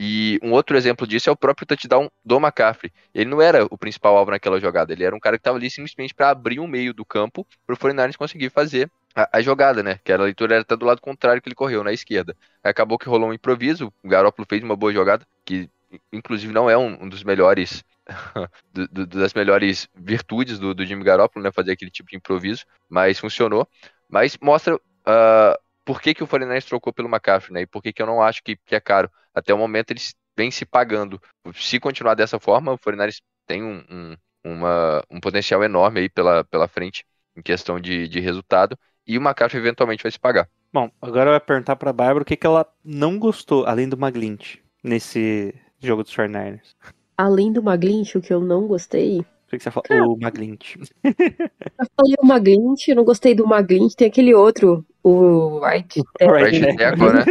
[0.00, 2.92] E um outro exemplo disso é o próprio touchdown do McCaffrey.
[3.14, 5.70] Ele não era o principal alvo naquela jogada, ele era um cara que estava ali
[5.70, 9.82] simplesmente para abrir o meio do campo para o 49 conseguir fazer a, a, jogada,
[9.82, 10.00] né?
[10.02, 12.36] Que a leitura era até do lado contrário que ele correu, na esquerda.
[12.64, 15.70] Acabou que rolou um improviso, o Garoppolo fez uma boa jogada, que
[16.12, 17.84] inclusive não é um, um dos melhores
[18.72, 21.52] do, do, das melhores virtudes do, do Jimmy Garoppolo, né?
[21.52, 23.68] Fazer aquele tipo de improviso, mas funcionou.
[24.08, 27.60] Mas mostra uh, por que, que o 49 trocou pelo McCaffrey, né?
[27.62, 29.10] E por que, que eu não acho que, que é caro.
[29.34, 31.20] Até o momento eles vêm se pagando.
[31.54, 36.44] Se continuar dessa forma, o 49 tem um, um, uma, um potencial enorme aí pela,
[36.44, 37.04] pela frente
[37.36, 38.78] em questão de, de resultado.
[39.06, 40.48] E o McCaffrey eventualmente vai se pagar.
[40.72, 43.88] Bom, agora eu vou perguntar para a Bárbara o que, que ela não gostou, além
[43.88, 46.74] do Maglint, nesse jogo dos 49ers.
[47.16, 49.20] Além do Maglint, o que eu não gostei.
[49.20, 50.14] O que você falou?
[50.14, 50.76] O Maglint.
[51.04, 53.94] eu falei o Maglint, eu não gostei do Maglint.
[53.94, 55.60] Tem aquele outro, o.
[56.18, 57.24] É, right é, né?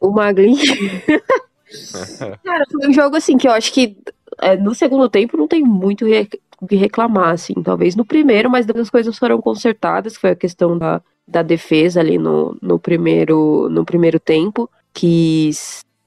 [0.00, 0.60] O Maglint.
[2.44, 3.96] Cara, foi um jogo assim que eu acho que
[4.40, 6.04] é, no segundo tempo não tem muito
[6.60, 7.54] o que reclamar, assim.
[7.62, 12.00] Talvez no primeiro, mas depois as coisas foram consertadas, foi a questão da, da defesa
[12.00, 15.50] ali no, no, primeiro, no primeiro tempo, que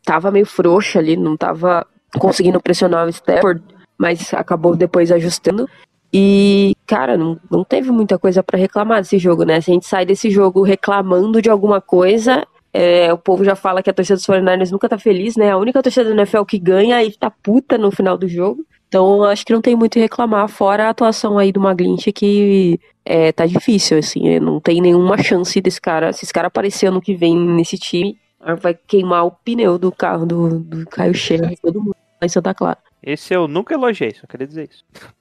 [0.09, 1.85] tava meio frouxa ali, não tava
[2.17, 3.61] conseguindo pressionar o Stafford,
[3.95, 5.69] mas acabou depois ajustando.
[6.11, 9.61] E, cara, não, não teve muita coisa para reclamar desse jogo, né?
[9.61, 12.43] Se a gente sai desse jogo reclamando de alguma coisa,
[12.73, 15.51] é, o povo já fala que a torcida dos 49ers nunca tá feliz, né?
[15.51, 18.65] A única torcida do NFL que ganha e tá puta no final do jogo.
[18.87, 22.79] Então, acho que não tem muito a reclamar, fora a atuação aí do Maglint, que
[23.05, 26.11] é, tá difícil, assim, não tem nenhuma chance desse cara.
[26.11, 28.17] Se esse cara aparecer ano que vem nesse time,
[28.61, 32.53] vai queimar o pneu do carro do, do Caio Scherrer, todo mundo lá em Santa
[32.53, 32.77] Clara.
[33.01, 34.85] Esse eu nunca elogiei, só queria dizer isso.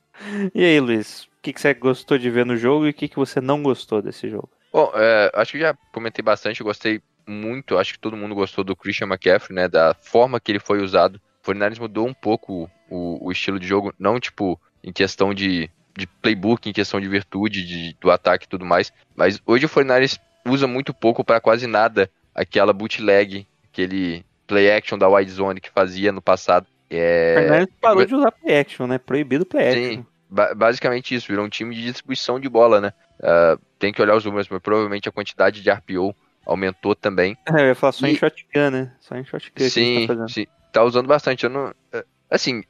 [0.52, 3.06] E aí, Luiz, o que, que você gostou de ver no jogo e o que,
[3.06, 4.50] que você não gostou desse jogo?
[4.72, 8.64] Bom, é, acho que já comentei bastante, eu gostei muito, acho que todo mundo gostou
[8.64, 9.68] do Christian McCaffrey, né?
[9.68, 11.20] Da forma que ele foi usado.
[11.40, 15.70] O 49ers mudou um pouco o, o estilo de jogo, não tipo em questão de,
[15.96, 18.92] de playbook, em questão de virtude, de, do ataque e tudo mais.
[19.14, 24.96] Mas hoje o 49ers usa muito pouco para quase nada aquela bootleg, aquele play action
[24.96, 26.66] da wide zone que fazia no passado.
[26.88, 27.34] É...
[27.36, 28.98] O 49ers parou de usar play action, né?
[28.98, 29.82] Proibido play action.
[29.82, 32.92] Sim, ba basicamente isso, virou um time de distribuição de bola, né?
[33.18, 36.14] Uh, tem que olhar os números, mas provavelmente a quantidade de RPO
[36.46, 37.36] aumentou também.
[37.46, 38.12] É, eu ia falar só e...
[38.12, 38.92] em shotgun, né?
[39.00, 39.68] Só em shotgun.
[39.68, 40.46] Sim, tá sim.
[40.72, 41.44] Tá usando bastante.
[41.44, 41.74] Eu não,
[42.30, 42.62] assim,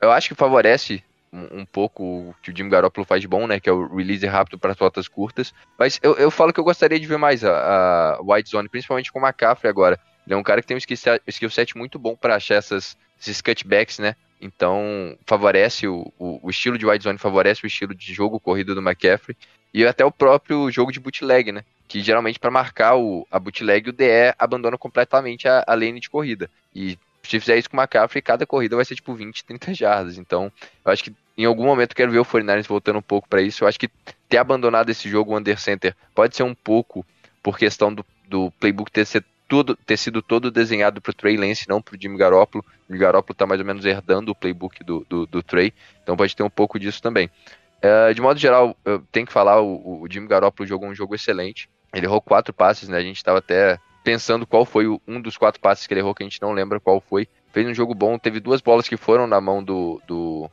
[0.00, 3.60] eu acho que favorece um, pouco o que o Jimmy Garoppolo faz de bom, né?
[3.60, 5.54] Que é o release rápido para rotas curtas.
[5.78, 9.12] Mas eu, eu falo que eu gostaria de ver mais a, a White Zone, principalmente
[9.12, 9.98] com o McCaffrey agora.
[10.26, 13.40] Ele é um cara que tem um skill set muito bom para achar essas, esses
[13.40, 14.14] cutbacks, né?
[14.40, 18.74] Então, favorece o, o, o, estilo de White Zone, favorece o estilo de jogo corrido
[18.74, 19.36] do McCaffrey.
[19.72, 21.64] E até o próprio jogo de bootleg, né?
[21.86, 26.10] Que geralmente para marcar o, a bootleg, o DE abandona completamente a, a lane de
[26.10, 26.50] corrida.
[26.74, 30.18] E se fizer isso com o McCaffrey, cada corrida vai ser tipo 20, 30 jardas.
[30.18, 30.50] Então,
[30.84, 33.64] eu acho que em algum momento quero ver o 49ers voltando um pouco para isso.
[33.64, 33.88] Eu acho que
[34.28, 37.04] ter abandonado esse jogo, Under Center, pode ser um pouco
[37.42, 41.36] por questão do, do playbook ter, ser tudo, ter sido todo desenhado para o Trey
[41.36, 42.64] Lance, não para o Jimmy Garoppolo.
[42.64, 46.16] O Jimmy Garoppolo está mais ou menos herdando o playbook do, do, do, Trey, então
[46.16, 47.28] pode ter um pouco disso também.
[47.82, 51.14] Uh, de modo geral, eu tenho que falar, o, o Jimmy Garoppolo jogou um jogo
[51.14, 51.68] excelente.
[51.92, 52.98] Ele errou quatro passes, né?
[52.98, 56.14] A gente estava até pensando qual foi o, um dos quatro passes que ele errou,
[56.14, 57.28] que a gente não lembra qual foi.
[57.52, 60.50] Fez um jogo bom, teve duas bolas que foram na mão do, do,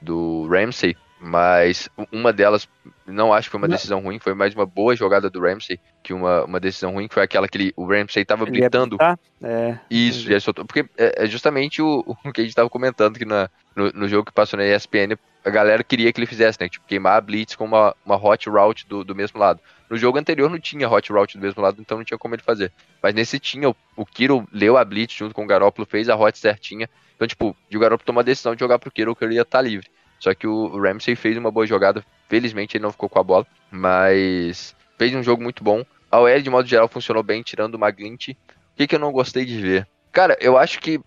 [0.00, 2.68] do Ramsey, mas uma delas
[3.06, 6.12] não acho que foi uma decisão ruim, foi mais uma boa jogada do Ramsey que
[6.12, 8.96] uma, uma decisão ruim, que foi aquela que ele, o Ramsey tava ele gritando.
[9.42, 13.16] É, isso, ele soltou, porque é, é justamente o, o, que a gente tava comentando
[13.16, 16.58] aqui na, no, no, jogo que passou na ESPN, a galera queria que ele fizesse,
[16.60, 16.68] né?
[16.68, 19.60] Tipo, queimar a Blitz com uma, uma hot route do, do mesmo lado.
[19.90, 22.42] No jogo anterior não tinha hot route do mesmo lado, então não tinha como ele
[22.42, 22.72] fazer.
[23.02, 26.16] Mas nesse tinha, o, o Kiro leu a Blitz junto com o Garoppolo, fez a
[26.16, 26.88] hot certinha.
[27.16, 29.58] Então, tipo, o Garoppolo tomou a decisão de jogar pro Kiro, que ele ia estar
[29.58, 29.88] tá livre.
[30.18, 32.04] Só que o Ramsey fez uma boa jogada.
[32.28, 33.46] Felizmente ele não ficou com a bola.
[33.70, 35.84] Mas fez um jogo muito bom.
[36.10, 38.30] A OL, de modo geral, funcionou bem, tirando o Maglint.
[38.30, 38.36] O
[38.76, 39.88] que, que eu não gostei de ver?
[40.12, 41.00] Cara, eu acho que.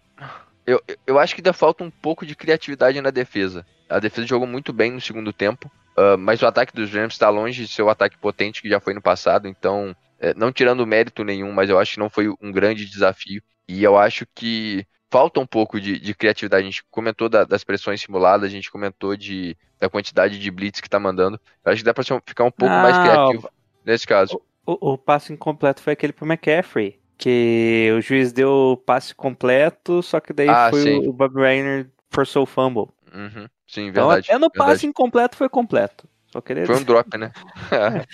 [0.65, 3.65] Eu, eu acho que ainda falta um pouco de criatividade na defesa.
[3.91, 5.69] A defesa jogou muito bem no segundo tempo.
[5.97, 8.79] Uh, mas o ataque dos Rams está longe de ser o ataque potente que já
[8.79, 9.47] foi no passado.
[9.47, 13.41] Então, é, não tirando mérito nenhum, mas eu acho que não foi um grande desafio.
[13.67, 16.63] E eu acho que falta um pouco de, de criatividade.
[16.63, 20.79] A gente comentou da, das pressões simuladas, a gente comentou de, da quantidade de blitz
[20.79, 21.39] que está mandando.
[21.65, 23.49] Eu acho que dá para ficar um pouco mais criativo
[23.85, 24.41] nesse caso.
[24.65, 26.99] O, o, passe incompleto foi aquele pro McCaffrey.
[27.17, 31.07] Que o juiz deu o passe completo, só que daí ah, foi sim.
[31.07, 32.87] o Bob Rainer forçou o fumble.
[33.13, 33.47] Uhum.
[33.67, 34.27] Sim, então, verdade.
[34.27, 34.57] Então, até no verdade.
[34.57, 36.07] passe incompleto foi completo.
[36.31, 37.31] Só queria foi um drop, né?
[37.71, 38.05] É.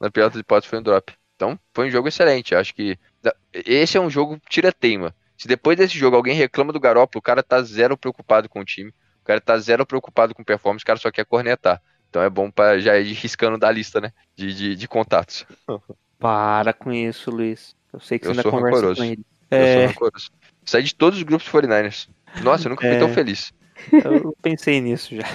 [0.00, 1.12] Na pior das hipóteses foi um drop.
[1.36, 2.54] Então, foi um jogo excelente.
[2.54, 2.98] Acho que
[3.52, 5.14] esse é um jogo tira-teima.
[5.36, 8.64] Se depois desse jogo alguém reclama do Garoppolo, o cara tá zero preocupado com o
[8.64, 8.90] time.
[8.90, 11.80] O cara tá zero preocupado com performance, o cara só quer cornetar.
[12.08, 14.12] Então é bom para já ir riscando da lista, né?
[14.36, 15.44] De, de, de contatos.
[16.18, 17.74] Para com isso, Luiz.
[17.92, 19.00] Eu sei que você eu ainda conversa rancoroso.
[19.00, 19.26] com ele.
[19.50, 19.74] Eu é...
[19.74, 20.30] sou rancoroso.
[20.64, 22.08] Sai de todos os grupos 49ers.
[22.42, 22.98] Nossa, eu nunca fui é...
[22.98, 23.52] tão feliz.
[23.92, 25.28] Eu pensei nisso já.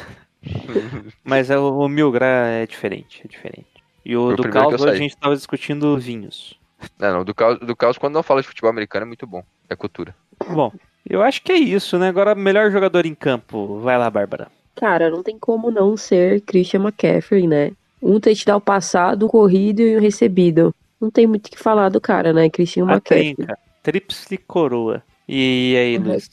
[1.24, 3.68] Mas é, o, o Mil Gra é diferente, é diferente.
[4.06, 6.58] E o Foi do Caos a gente tava discutindo vinhos.
[6.98, 9.44] Não, não, do caos, do caos quando não fala de futebol americano é muito bom.
[9.70, 10.16] É cultura.
[10.48, 10.72] Bom,
[11.08, 12.08] eu acho que é isso, né?
[12.08, 13.80] Agora, melhor jogador em campo.
[13.80, 14.48] Vai lá, Bárbara.
[14.76, 17.72] Cara, não tem como não ser Christian McCaffrey, né?
[18.02, 20.74] Um touchdown passado, um corrido e um recebido.
[21.02, 22.50] Não tem muito o que falar do cara, né?
[22.50, 23.36] Christian ah, McCaffrey.
[23.36, 23.60] Tem, cara.
[23.84, 25.04] Tríplice coroa.
[25.28, 26.30] E aí, Luiz?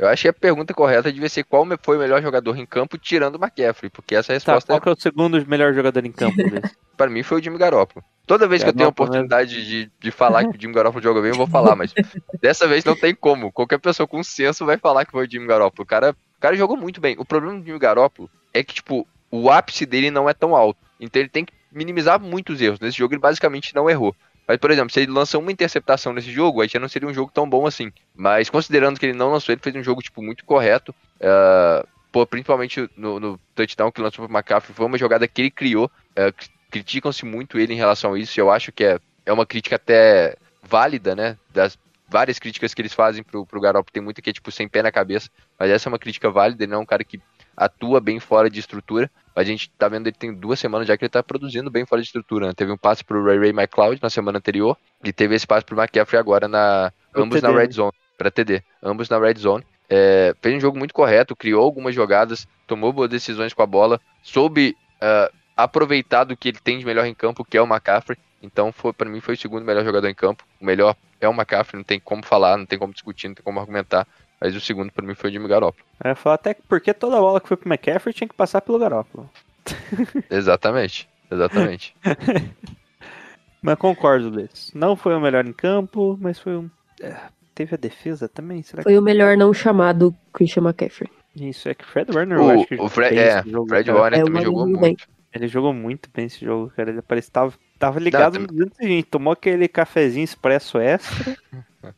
[0.00, 2.96] Eu acho que a pergunta correta devia ser qual foi o melhor jogador em campo
[2.96, 4.96] tirando o McCaffrey, porque essa resposta tá, qual é...
[4.96, 6.36] é o segundo melhor jogador em campo?
[6.96, 8.02] Para mim foi o Jimmy Garoppolo.
[8.26, 11.20] Toda vez que eu tenho a oportunidade de, de falar que o Jimmy Garoppolo joga
[11.20, 11.92] bem, eu vou falar, mas
[12.40, 13.52] dessa vez não tem como.
[13.52, 15.84] Qualquer pessoa com senso vai falar que foi o Jimmy Garoppolo.
[15.84, 17.16] O cara, o cara jogou muito bem.
[17.18, 20.80] O problema do Jimmy Garoppolo é que, tipo, o ápice dele não é tão alto.
[20.98, 22.80] Então ele tem que minimizar muitos erros.
[22.80, 24.14] Nesse jogo ele basicamente não errou.
[24.50, 27.14] Mas, por exemplo, se ele lança uma interceptação nesse jogo, aí já não seria um
[27.14, 27.92] jogo tão bom assim.
[28.12, 30.92] Mas considerando que ele não lançou, ele fez um jogo, tipo, muito correto.
[31.20, 35.52] Uh, pô, principalmente no, no, touchdown que lançou pro McCaffrey, foi uma jogada que ele
[35.52, 35.88] criou.
[36.18, 36.34] Uh,
[36.68, 40.34] Criticam-se muito ele em relação a isso, eu acho que é, é uma crítica até
[40.64, 41.38] válida, né?
[41.50, 44.66] Das várias críticas que eles fazem pro, pro Garoppolo, tem muita que é, tipo, sem
[44.66, 45.30] pé na cabeça.
[45.56, 47.20] Mas essa é uma crítica válida, ele não é um cara que
[47.56, 49.08] atua bem fora de estrutura.
[49.34, 52.00] A gente tá vendo ele tem duas semanas já que ele tá produzindo bem fora
[52.00, 52.48] de estrutura.
[52.48, 52.52] Né?
[52.54, 55.78] Teve um passe pro Ray Ray McLeod na semana anterior e teve esse passe pro
[55.78, 57.52] McCaffrey agora na ambos TD.
[57.52, 59.64] na red zone para TD, ambos na red zone.
[59.88, 64.00] É, fez um jogo muito correto, criou algumas jogadas, tomou boas decisões com a bola,
[64.22, 68.18] soube uh, aproveitar do que ele tem de melhor em campo, que é o McCaffrey.
[68.42, 70.44] Então, foi, pra mim, foi o segundo melhor jogador em campo.
[70.60, 73.44] O melhor é o McCaffrey, não tem como falar, não tem como discutir, não tem
[73.44, 74.06] como argumentar.
[74.40, 75.84] Mas o segundo, pra mim, foi o Jimmy Garoppolo.
[76.02, 78.60] Eu ia falar até que porque toda bola que foi pro McCaffrey tinha que passar
[78.62, 79.28] pelo Garoppolo.
[80.30, 81.94] Exatamente, exatamente.
[83.62, 84.70] Mas concordo, Luiz.
[84.74, 86.70] Não foi o melhor em campo, mas foi um.
[87.02, 87.14] é,
[87.54, 88.62] Teve a defesa também?
[88.62, 91.10] Será que Foi o melhor não chamado Christian McCaffrey.
[91.36, 93.98] isso é que Fred Warner eu acho que o, o Fred, é, jogo, Fred cara.
[93.98, 94.90] Warner É, o também Warner jogou jogou bem.
[94.92, 95.08] muito.
[95.32, 96.90] Ele jogou muito bem esse jogo, cara.
[96.90, 99.04] Ele parecia tava, tava ligado Não, antes da gente.
[99.04, 101.36] Tomou aquele cafezinho expresso extra.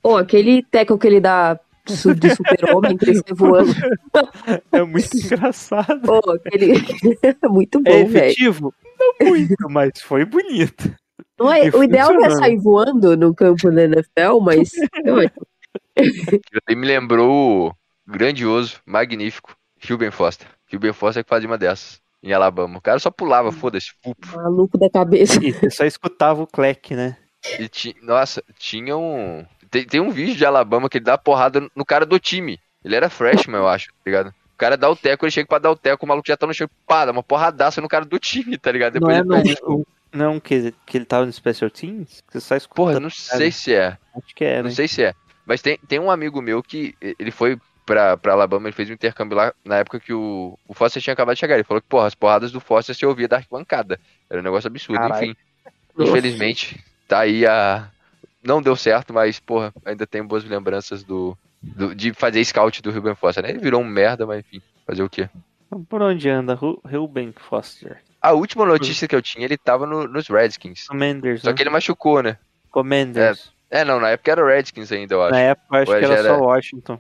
[0.03, 3.73] Pô, aquele tackle que ele dá de super-homem, sai voando.
[4.71, 6.01] É muito engraçado.
[6.03, 6.75] Pô, aquele...
[7.51, 8.27] muito É bom, velho.
[8.27, 8.75] efetivo?
[8.99, 10.95] Não muito, mas foi bonito.
[11.39, 15.31] Não é, E o ideal não é sair voando no campo da NFL, mas é.
[15.97, 17.75] Ele me lembrou o
[18.07, 19.55] grandioso, magnífico,
[19.89, 20.47] Ruben Foster.
[20.73, 22.79] Ruben Foster que fazia uma dessas em Alabama.
[22.79, 23.91] O cara só pulava, foda-se.
[24.35, 25.43] maluco da cabeça.
[25.45, 27.17] E você só escutava o Cleck, né?
[27.59, 29.45] E ti- Nossa, tinha um.
[29.73, 32.61] Tem, tem um vídeo de Alabama que ele dá porrada no cara do time.
[32.85, 34.29] Ele era freshman, eu acho, tá ligado?
[34.29, 36.47] O cara dá o teco, ele chega pra dar o teco, o maluco já tá
[36.47, 39.01] no chão, pá, dá uma porradaça no cara do time, tá ligado?
[39.01, 42.23] Não Depois é ele não, não que, que ele tava no Special Teams?
[42.29, 42.77] Você só escuta.
[42.77, 43.97] Porra, não sei se é.
[44.15, 44.63] Acho que era.
[44.63, 44.77] Não hein?
[44.77, 45.15] sei se é.
[45.47, 48.93] Mas tem, tem um amigo meu que ele foi pra, pra Alabama, ele fez um
[48.93, 51.55] intercâmbio lá na época que o, o Foster tinha acabado de chegar.
[51.55, 53.99] Ele falou que, porra, as porradas do Foster se ouvia da arquibancada.
[54.29, 55.01] Era um negócio absurdo.
[55.01, 55.25] Caralho.
[55.25, 55.37] Enfim,
[55.99, 57.91] infelizmente, tá aí a.
[58.43, 62.91] Não deu certo, mas, porra, ainda tem boas lembranças do, do- de fazer scout do
[62.91, 63.51] Ruben Foster, né?
[63.51, 65.29] Ele virou um merda, mas enfim, fazer o quê?
[65.89, 66.55] Por onde anda?
[66.55, 68.03] Ru- Ruben Foster.
[68.21, 70.87] A última notícia que eu tinha, ele tava no- nos Redskins.
[70.87, 71.55] Commanders, Só né?
[71.57, 72.37] que ele machucou, né?
[72.71, 73.53] Commanders.
[73.71, 75.33] É, não, na época era o Redskins ainda, eu acho.
[75.33, 76.99] Na época, eu acho que era era- só Washington.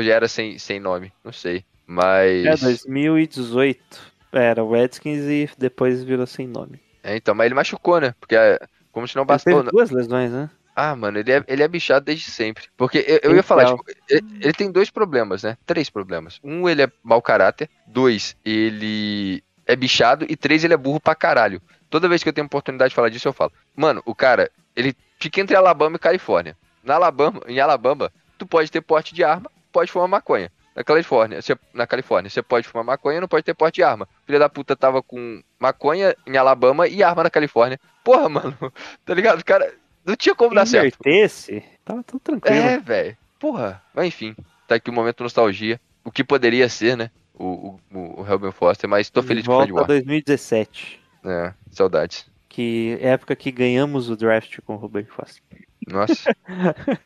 [0.00, 1.64] Já era sem, sem nome, não sei.
[1.86, 2.44] Mas.
[2.44, 3.98] É, 2018.
[4.32, 6.80] Era o Redskins e depois virou sem nome.
[7.02, 8.14] É, então, mas ele machucou, né?
[8.20, 8.58] Porque é,
[8.92, 9.52] como se não Ele bastou.
[9.54, 9.70] teve né?
[9.72, 10.50] duas lesões, né?
[10.80, 12.68] Ah, mano, ele é, ele é bichado desde sempre.
[12.76, 15.58] Porque eu, eu ia falar, é tipo, ele, ele tem dois problemas, né?
[15.66, 16.38] Três problemas.
[16.44, 17.68] Um, ele é mau caráter.
[17.84, 20.24] Dois, ele é bichado.
[20.28, 21.60] E três, ele é burro pra caralho.
[21.90, 23.50] Toda vez que eu tenho oportunidade de falar disso, eu falo.
[23.74, 26.56] Mano, o cara, ele fica entre Alabama e Califórnia.
[26.84, 30.48] Na Alabama, em Alabama, tu pode ter porte de arma, pode fumar maconha.
[30.76, 34.08] Na Califórnia, você, na Califórnia, você pode fumar maconha, não pode ter porte de arma.
[34.24, 37.80] Filha da puta tava com maconha em Alabama e arma na Califórnia.
[38.04, 38.56] Porra, mano,
[39.04, 39.44] tá ligado?
[39.44, 39.74] Cara
[40.08, 40.98] não tinha como dar Se certo.
[41.00, 42.56] invertesse, tava tudo tranquilo.
[42.56, 43.16] É, velho.
[43.38, 43.82] Porra.
[43.94, 44.34] Mas enfim,
[44.66, 45.80] tá aqui o momento nostalgia.
[46.04, 47.10] O que poderia ser, né?
[47.34, 50.04] O, o, o Helben Foster, mas tô feliz que foi de Volta morte.
[50.04, 51.00] 2017.
[51.24, 52.26] É, saudades.
[52.48, 55.42] Que época que ganhamos o draft com o Ruben Foster.
[55.86, 56.34] Nossa.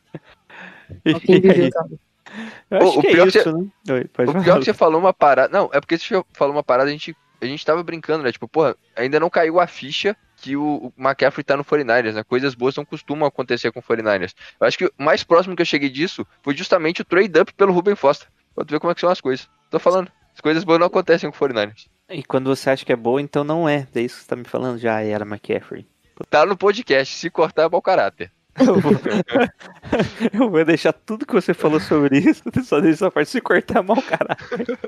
[2.69, 3.67] Eu acho O- o que é pior que isso, né?
[3.89, 5.55] Oi, o pior que você falou uma parada.
[5.55, 8.31] Não, é porque você falou uma parada, a gente, a gente tava brincando, né?
[8.31, 12.23] Tipo, porra, ainda não caiu a ficha que o, o McCaffrey tá no 49ers, né?
[12.23, 14.33] Coisas boas não costumam acontecer com o 49ers.
[14.59, 17.53] Eu acho que o mais próximo que eu cheguei disso foi justamente o trade up
[17.53, 18.27] pelo Ruben Foster.
[18.53, 19.49] Pra tu ver como é que são as coisas.
[19.71, 20.11] Tô falando.
[20.33, 21.87] As coisas boas não acontecem com o 49ers.
[22.09, 23.87] E quando você acha que é boa, então não é.
[23.95, 24.77] É isso que você tá me falando?
[24.77, 25.87] Já era McCaffrey.
[26.29, 27.15] Tá no podcast.
[27.15, 28.31] Se cortar é mau caráter.
[28.59, 28.93] Eu vou...
[30.33, 33.81] eu vou deixar tudo que você falou sobre isso, só deixa essa parte se cortar
[33.81, 34.37] mal, caralho.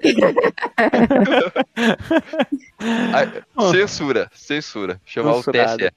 [3.55, 3.71] Ó.
[3.71, 5.01] Censura, censura.
[5.05, 5.73] Chamar Censurado.
[5.73, 5.91] o TSE.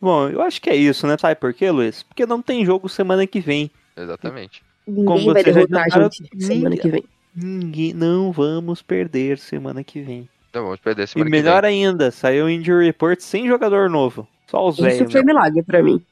[0.00, 1.16] Bom, eu acho que é isso, né?
[1.18, 2.04] Sabe por quê, Luiz?
[2.04, 3.70] Porque não tem jogo semana que vem.
[3.96, 4.62] Exatamente.
[4.86, 7.04] Como Ninguém vai derrotar a gente semana que vem.
[7.34, 10.28] Ninguém, não vamos perder semana que vem.
[10.50, 14.26] Então vamos perder E semana melhor que ainda, saiu o Injury Report sem jogador novo.
[14.46, 15.12] Só os Isso velhos.
[15.12, 15.26] foi né?
[15.26, 16.02] milagre pra mim.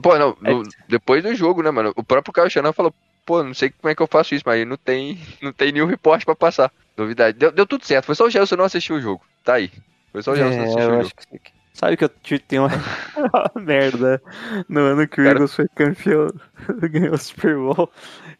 [0.00, 0.64] Pô, não, no- É.
[0.88, 1.92] depois do jogo, né, mano?
[1.96, 2.94] O próprio Kyle Shannon falou,
[3.26, 5.86] pô, não sei como é que eu faço isso, mas não tem, não tem nenhum
[5.86, 6.72] report pra passar.
[6.96, 7.38] Novidade.
[7.38, 8.06] Deu, deu tudo certo.
[8.06, 9.22] Foi só o Gelson não assistiu o jogo.
[9.44, 9.70] Tá aí.
[10.12, 11.10] Foi só o Gelson não É, assistiu o jogo.
[11.42, 11.52] que...
[11.74, 12.70] Sabe que eu te- tenho uma
[13.16, 14.22] uma merda
[14.68, 16.26] no ano que o Cara- Eagles foi campeão,
[16.90, 17.90] ganhou o Super Bowl.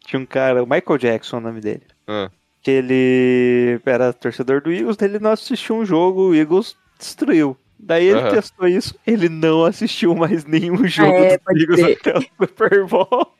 [0.05, 1.81] Tinha um cara, o Michael Jackson, o nome dele.
[2.07, 2.29] Ah.
[2.61, 7.57] Que ele era torcedor do Eagles, ele não assistiu um jogo, o Eagles destruiu.
[7.85, 8.29] Daí ele Aham.
[8.31, 11.97] testou isso, ele não assistiu mais nenhum jogo é, do pode Eagles crer.
[11.99, 13.35] até o Super Bowl.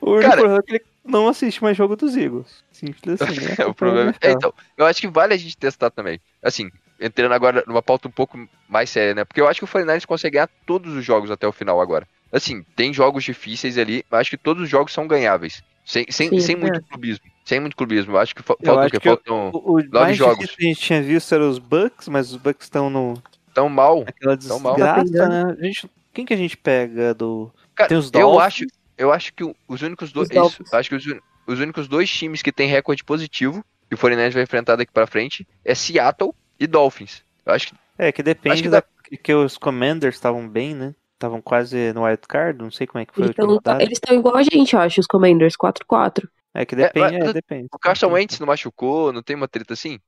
[0.00, 2.64] o único Cara- problema é que ele não assiste mais jogo dos Eagles.
[2.72, 3.54] Simples assim, né?
[3.58, 4.14] É o problema.
[4.20, 6.20] É, então, eu acho que vale a gente testar também.
[6.42, 6.70] Assim,
[7.00, 8.38] entrando agora numa pauta um pouco
[8.68, 9.24] mais séria, né?
[9.24, 12.06] Porque eu acho que o 49ers consegue ganhar todos os jogos até o final agora.
[12.30, 15.62] Assim, tem jogos difíceis ali, mas acho que todos os jogos são ganháveis.
[15.84, 16.58] Sem, sem, Sim, sem é.
[16.58, 17.24] muito clubismo.
[17.48, 18.12] Sem muito clubismo.
[18.12, 19.00] Eu acho que fa Eu faltam o quê?
[19.00, 20.50] que eu- Faltam O, o mais jogos.
[20.54, 23.14] que a gente tinha visto eram os Bucks, mas os Bucks estão no,
[23.54, 24.04] tão mal.
[24.04, 24.74] naquela Tão mal.
[24.74, 25.56] desgraça, Tá né?
[25.58, 27.50] A gente, quem que a gente pega do...
[27.74, 28.42] Cara, Tem os eu Dolphins.
[28.46, 28.64] acho,
[28.98, 30.28] eu acho que o- os únicos dois.
[30.28, 31.04] Os Isso, acho que os,
[31.46, 35.06] os únicos dois times que tem recorde positivo que o 49ers vai enfrentar daqui pra
[35.06, 37.22] frente é Seattle e Dolphins.
[37.46, 38.82] Eu acho que É, que depende que da
[39.22, 40.94] que os Commanders estavam bem, né?
[41.14, 43.54] Estavam quase no wild card, não sei como é que foi Eles a última tão-
[43.72, 43.82] rodada.
[43.82, 46.28] eles estão igual a gente, eu acho, os Commanders, 4-4.
[46.54, 47.68] É que É, depende, mas- é, depende.
[47.72, 49.98] O Carson Wentz não machucou, não tem uma treta assim?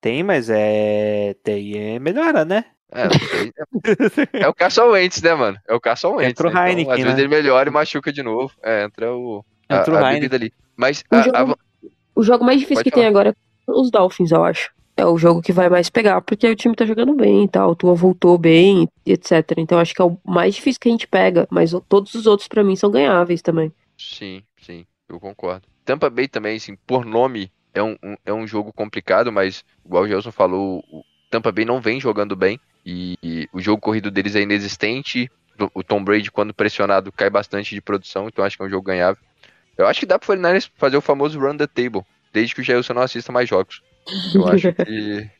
[0.00, 1.34] Tem, mas é.
[1.44, 2.64] Daí é melhora, né?
[2.92, 3.52] É, sei.
[4.34, 5.58] É o Carson Wentz, né, mano?
[5.66, 6.30] É o Carson Wentz.
[6.30, 6.52] Entra o né?
[6.52, 7.20] Então, Heineken, às vezes né?
[7.22, 8.52] ele melhora e machuca de novo.
[8.62, 9.44] É, entra o.
[9.68, 10.20] A, Entra o a Heineken.
[10.20, 10.52] bebida ali.
[10.76, 11.56] Mas O a- jogo- a-
[12.16, 14.70] O jogo mais difícil Pode que tem agora é os Dolphins, eu acho.
[14.96, 17.70] É o jogo que vai mais pegar, porque o time tá jogando bem e tal.
[17.70, 19.54] O Tua voltou bem, e etc.
[19.56, 21.48] Então acho que é o mais difícil que a gente pega.
[21.50, 23.72] Mas todos os outros, pra mim, são ganháveis também.
[23.98, 24.42] Sim,
[25.08, 25.66] eu concordo.
[25.84, 30.04] Tampa Bay também, assim, por nome, é um, um- é um jogo complicado, mas, igual
[30.04, 34.10] o Gelson falou, o Tampa Bay não vem jogando bem e, e o jogo corrido
[34.10, 35.30] deles é inexistente.
[35.60, 38.70] O- O Tom Brady, quando pressionado, cai bastante de produção, então acho que é um
[38.70, 39.22] jogo ganhável.
[39.76, 42.02] Eu acho que dá pro 49ers fazer o famoso run the table,
[42.32, 43.82] desde que o Gelson não assista mais jogos.
[44.34, 45.30] Eu acho que,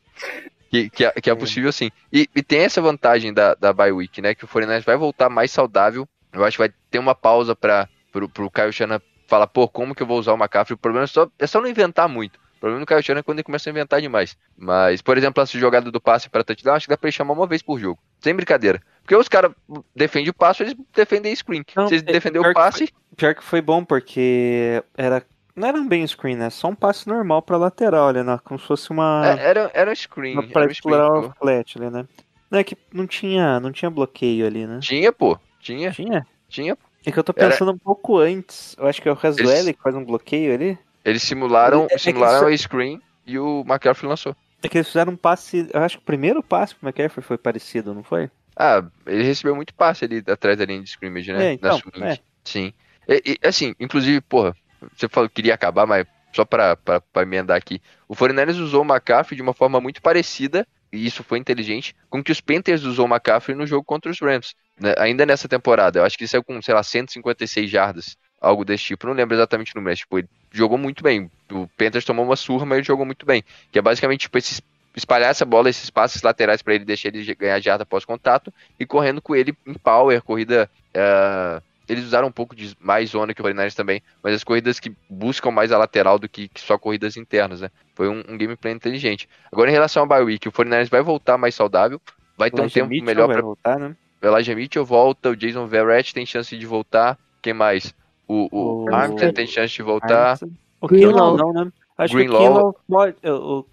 [0.70, 1.90] que, que é, que é possível sim.
[2.12, 4.34] E, e tem essa vantagem da, da bye week, né?
[4.34, 6.06] Que o 49ers vai voltar mais saudável.
[6.32, 9.94] Eu acho que vai ter uma pausa para pro, pro Kyle Shanahan falar, pô, como
[9.94, 10.74] que eu vou usar o McCaffrey?
[10.74, 12.36] O problema é só, é só não inventar muito.
[12.56, 14.36] O problema do Kyle Shanahan é quando ele começa a inventar demais.
[14.56, 17.34] Mas, por exemplo, essa jogada do passe para touchdown, acho que dá pra ele chamar
[17.34, 18.00] uma vez por jogo.
[18.20, 18.80] Sem brincadeira.
[19.02, 19.52] Porque os caras
[19.94, 21.62] defendem o passe, eles defendem screen.
[21.76, 25.22] Não, Se eles é- defender pior o que passe, Pior que foi bom, porque era.
[25.54, 26.50] Não era um bem screen, né?
[26.50, 28.40] Só um passe normal pra lateral ali, né?
[28.42, 29.22] Como se fosse uma.
[29.26, 30.32] é- era, era um screen.
[30.32, 32.06] uma pra screen explorar o flat ali, né?
[32.50, 34.78] Não é que não tinha, não tinha bloqueio ali, né?
[34.80, 35.38] Tinha, pô.
[35.60, 36.26] Tinha, Tinha?
[36.48, 36.76] tinha.
[37.06, 38.74] É que eu tô Era- pensando um pouco antes.
[38.78, 40.78] Eu acho que é o Razueli que faz um bloqueio ali.
[41.04, 44.34] Eles simularam, É simularam isso- a screen e o McCaffrey lançou.
[44.62, 45.68] É que eles fizeram um passe.
[45.72, 48.30] Eu acho que o primeiro passe pro McCaffrey foi parecido, não foi?
[48.56, 51.48] Ah, ele recebeu muito passe ali atrás da linha de scrimmage, né?
[51.48, 52.18] É, então, é.
[52.44, 52.72] Sim.
[53.06, 54.56] E, e, assim, inclusive, porra,
[54.96, 57.82] você falou que queria acabar, mas só pra, pra, pra emendar aqui.
[58.08, 62.22] O 49ers usou o McCaffrey de uma forma muito parecida, e isso foi inteligente, com
[62.22, 64.54] que os Panthers usou o McCaffrey no jogo contra os Rams.
[64.78, 64.94] Né?
[64.98, 65.98] Ainda nessa temporada.
[65.98, 69.06] Eu acho que ele saiu com, sei lá, 156 jardas, algo desse tipo.
[69.06, 71.30] Não lembro exatamente o número, mas, tipo, ele jogou muito bem.
[71.50, 73.44] O Panthers tomou uma surra, mas ele jogou muito bem.
[73.70, 74.60] Que é basicamente, tipo, esses
[74.96, 78.86] espalhar essa bola, esses passes laterais pra ele deixar ele ganhar jarda após contato e
[78.86, 80.70] correndo com ele em power, corrida.
[80.94, 84.80] eh, eles usaram um pouco de mais zona que o 49ers também, mas as corridas
[84.80, 87.70] que buscam mais a lateral do que, que só corridas internas, né?
[87.94, 89.28] Foi um, um gameplay inteligente.
[89.52, 92.00] Agora, em relação ao bye week, o 49ers vai voltar mais saudável,
[92.38, 93.94] vai ter um tempo melhor para voltar, né?
[94.24, 97.18] O Elijah Mitchell volta, o Jason Verrett tem chance de voltar.
[97.42, 97.94] Quem mais?
[98.26, 100.38] O, o, O- Armstead tem chance de voltar.
[100.80, 101.36] O Greenlaw.
[101.36, 101.72] Kinlaw não, né?
[101.96, 102.40] Acho Greenlaw.
[102.40, 103.16] que o Kinlaw pode.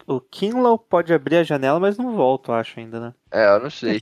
[0.07, 3.13] O, o pode abrir a janela, mas não volta, eu acho ainda, né?
[3.31, 4.01] É, eu não sei.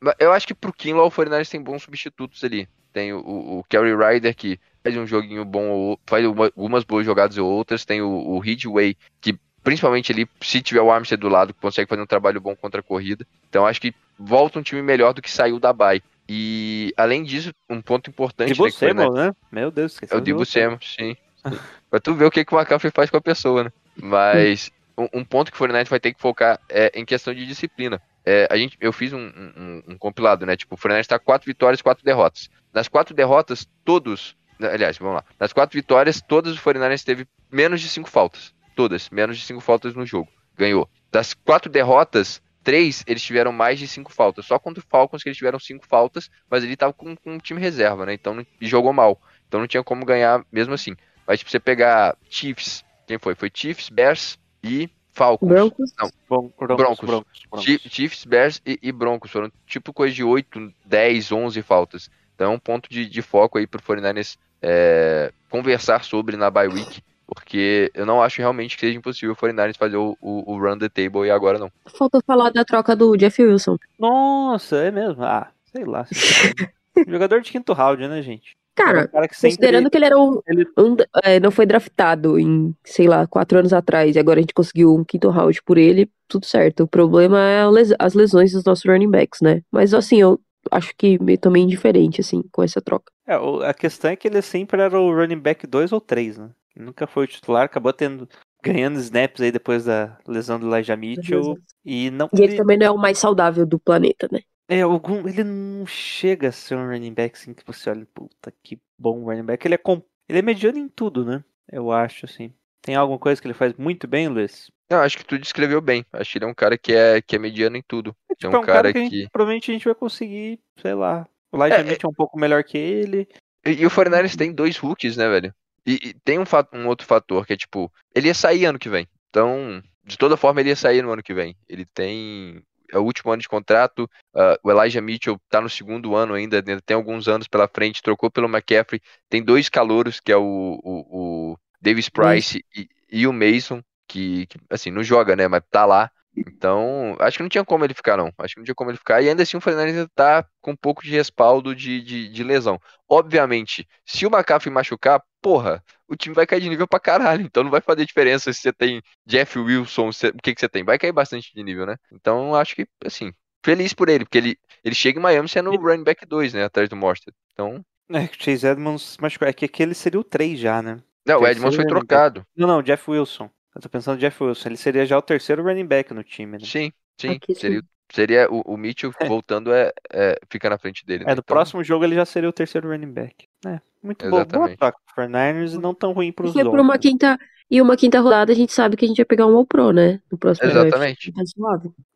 [0.00, 2.68] Mas Eu acho que pro Kinlaw o 49ers tem bons substitutos ali.
[2.92, 6.82] Tem o, o, o Kerry Ryder que faz um joguinho bom, ou faz uma- algumas
[6.84, 7.84] boas jogadas ou outras.
[7.84, 12.02] Tem o, o Ridgeway que, principalmente ali, se tiver o Armstead do lado, consegue fazer
[12.02, 13.26] um trabalho bom contra a corrida.
[13.48, 16.02] Então acho que volta um time melhor do que saiu da bye.
[16.28, 19.32] E além disso, um ponto importante Dibu né, que foi, né, Samuel, né?
[19.50, 20.14] Meu Deus, esqueci.
[20.14, 21.16] é o Dibu Samuel, sim.
[21.90, 23.72] pra tu ver o que, que o McCaffrey faz com a pessoa, né?
[23.96, 27.44] Mas um, um ponto que o Fortnite vai ter que focar é em questão de
[27.46, 28.00] disciplina.
[28.24, 30.56] É, a gente, eu fiz um, um- um compilado, né?
[30.56, 32.48] Tipo, o Fortnite tá quatro vitórias, quatro derrotas.
[32.72, 34.36] Nas quatro derrotas, todos.
[34.60, 35.24] Aliás, vamos lá.
[35.38, 38.54] Nas quatro vitórias, todas o 49ers teve menos de cinco faltas.
[38.80, 40.28] Todas, menos de cinco faltas no jogo.
[40.56, 40.88] Ganhou.
[41.12, 44.46] Das quatro derrotas, três eles tiveram mais de cinco faltas.
[44.46, 47.38] Só contra o Falcons que eles tiveram cinco faltas, mas ele tava com, com um
[47.38, 48.14] time reserva, né?
[48.14, 49.20] Então e jogou mal.
[49.46, 50.96] Então não tinha como ganhar mesmo assim.
[51.26, 53.34] Mas tipo, você pegar Chiefs, quem foi?
[53.34, 55.48] Foi Chiefs, Bears e Falcons.
[55.48, 55.92] Broncos.
[55.98, 57.06] Não, Bron- Broncos, Broncos.
[57.06, 57.64] Broncos, Broncos.
[57.64, 59.30] Chi- Chiefs, Bears e, e Broncos.
[59.30, 62.08] Foram tipo coisa de 8, 10, 11 faltas.
[62.34, 66.68] Então é um ponto de, de foco aí pro 49ers é, conversar sobre na bye
[66.68, 67.02] week.
[67.34, 70.78] Porque eu não acho realmente que seja impossível o 49ers fazer o, o, o run
[70.78, 71.70] the table e agora não.
[71.96, 73.76] Faltou falar da troca do Jeff Wilson.
[73.98, 75.22] Nossa, é mesmo?
[75.22, 76.06] Ah, sei lá.
[77.08, 78.56] Jogador de quinto round, né, gente?
[78.76, 79.56] É um Cara, cara que sempre...
[79.56, 80.40] considerando que ele era um.
[80.46, 84.42] ele- um- é, não foi draftado em, sei lá, quatro anos atrás, e agora a
[84.42, 86.84] gente conseguiu um quinto round por ele, tudo certo.
[86.84, 87.62] O problema é
[87.98, 89.62] as lesões dos nossos running backs, né?
[89.70, 93.12] Mas assim, eu acho que meio também indiferente, assim, com essa troca.
[93.26, 93.34] É,
[93.68, 96.50] a questão é que ele sempre era o running back 2 ou 3, né?
[96.80, 98.26] Ele nunca foi o titular, acabou tendo
[98.64, 101.58] ganhando snaps aí depois da lesão do Elijah Mitchell.
[101.84, 102.28] E não.
[102.32, 104.40] E ele também não é o mais saudável do planeta, né?
[104.66, 108.52] É, algum, ele não chega a ser um running back assim que você olha, puta,
[108.62, 109.66] que bom running back.
[109.66, 111.44] Ele é, com, ele é mediano em tudo, né?
[111.70, 112.52] Eu acho, assim.
[112.82, 114.70] Tem alguma coisa que ele faz muito bem, Luiz?
[114.88, 116.04] Eu acho que tu descreveu bem.
[116.12, 118.16] Acho que ele é um cara que é, que é mediano em tudo.
[118.30, 119.28] É Tipo, um cara que, a gente- que.
[119.30, 121.28] provavelmente a gente vai conseguir, sei lá.
[121.52, 123.28] O Elijah É, é- Mitchell é um pouco melhor que ele.
[123.66, 125.52] E, e o 49ers tem dois rookies, né, velho?
[125.86, 128.78] E, e tem um, fa- um outro fator que é tipo, ele ia sair ano
[128.78, 129.08] que vem.
[129.30, 131.56] Então, de toda forma, ele ia sair no ano que vem.
[131.68, 132.62] Ele tem.
[132.92, 134.04] é o último ano de contrato.
[134.34, 138.02] Uh, o Elijah Mitchell tá no segundo ano ainda, ainda tem alguns anos pela frente,
[138.02, 139.00] trocou pelo McCaffrey.
[139.28, 144.46] Tem dois calouros, que é o, o, o Davis Price e, e, o Mason, que,
[144.46, 145.48] que, assim, não joga, né?
[145.48, 146.10] Mas tá lá.
[146.46, 148.32] Então, acho que não tinha como ele ficar, não.
[148.38, 149.20] Acho que não tinha como ele ficar.
[149.20, 152.44] E ainda assim, o Fernandes ainda tá com um pouco de respaldo de, de, de
[152.44, 152.78] lesão.
[153.08, 157.42] Obviamente, se o McCaffrey machucar, porra, o time vai cair de nível pra caralho.
[157.42, 160.68] Então não vai fazer diferença se você tem Jeff Wilson, se, o que, que você
[160.68, 160.84] tem.
[160.84, 161.96] Vai cair bastante de nível, né?
[162.12, 163.32] Então, acho que, assim,
[163.64, 166.64] feliz por ele, porque ele, ele chega em Miami sendo o running back 2, né?
[166.64, 167.34] Atrás do Monster.
[167.52, 167.84] Então.
[168.12, 169.46] É que o Chase Edmonds machucou.
[169.46, 171.02] É que aquele seria o 3 já, né?
[171.26, 172.44] Não, o Edmonds foi trocado.
[172.56, 173.50] Não, não, Jeff Wilson.
[173.74, 174.68] Eu tô pensando no Jeff Wilson.
[174.68, 176.64] Ele seria já o terceiro running back no time, né?
[176.64, 177.30] Sim, sim.
[177.30, 177.86] Aqui, seria, sim.
[178.12, 179.26] seria o, o Mitchell é.
[179.26, 181.24] voltando, é, é, fica na frente dele.
[181.24, 181.32] Né?
[181.32, 181.54] É, no então...
[181.54, 183.46] próximo jogo ele já seria o terceiro running back.
[183.66, 184.44] É, muito bom.
[184.44, 186.70] Boa troca pro 49ers e não tão ruim pros Dolphins.
[186.70, 187.38] por uma quinta
[187.70, 190.20] E uma quinta rodada a gente sabe que a gente vai pegar um All-Pro, né?
[190.30, 191.32] No próximo Exatamente.
[191.32, 191.42] Tá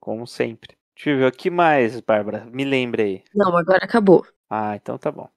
[0.01, 0.77] Como sempre.
[0.97, 2.47] Deixa eu ver o que mais, Bárbara.
[2.53, 3.23] Me lembre aí.
[3.35, 4.25] Não, agora acabou.
[4.49, 5.29] Ah, então tá bom.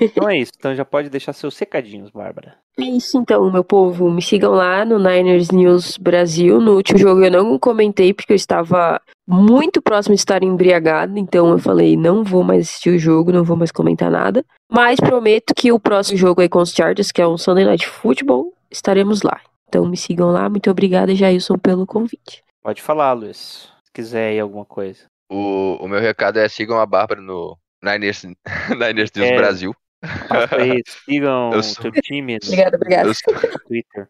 [0.00, 0.52] Então é isso.
[0.56, 2.56] Então já pode deixar seus secadinhos, Bárbara.
[2.78, 4.10] É isso então, meu povo.
[4.10, 6.60] Me sigam lá no Niners News Brasil.
[6.60, 11.18] No último jogo eu não comentei porque eu estava muito próximo de estar embriagado.
[11.18, 14.44] Então eu falei, não vou mais assistir o jogo, não vou mais comentar nada.
[14.70, 17.86] Mas prometo que o próximo jogo aí com os Chargers, que é um Sunday Night
[17.86, 19.40] Football, estaremos lá.
[19.68, 20.48] Então me sigam lá.
[20.48, 22.42] Muito obrigada, Jailson, pelo convite.
[22.62, 23.68] Pode falar, Luiz.
[23.84, 25.04] Se quiser aí alguma coisa.
[25.30, 28.24] O, o meu recado é sigam a Bárbara no Niners,
[28.70, 29.74] Niners News é, Brasil.
[30.58, 33.06] Aí, sigam o seu time obrigado, obrigado.
[33.06, 33.14] no
[33.66, 34.08] Twitter.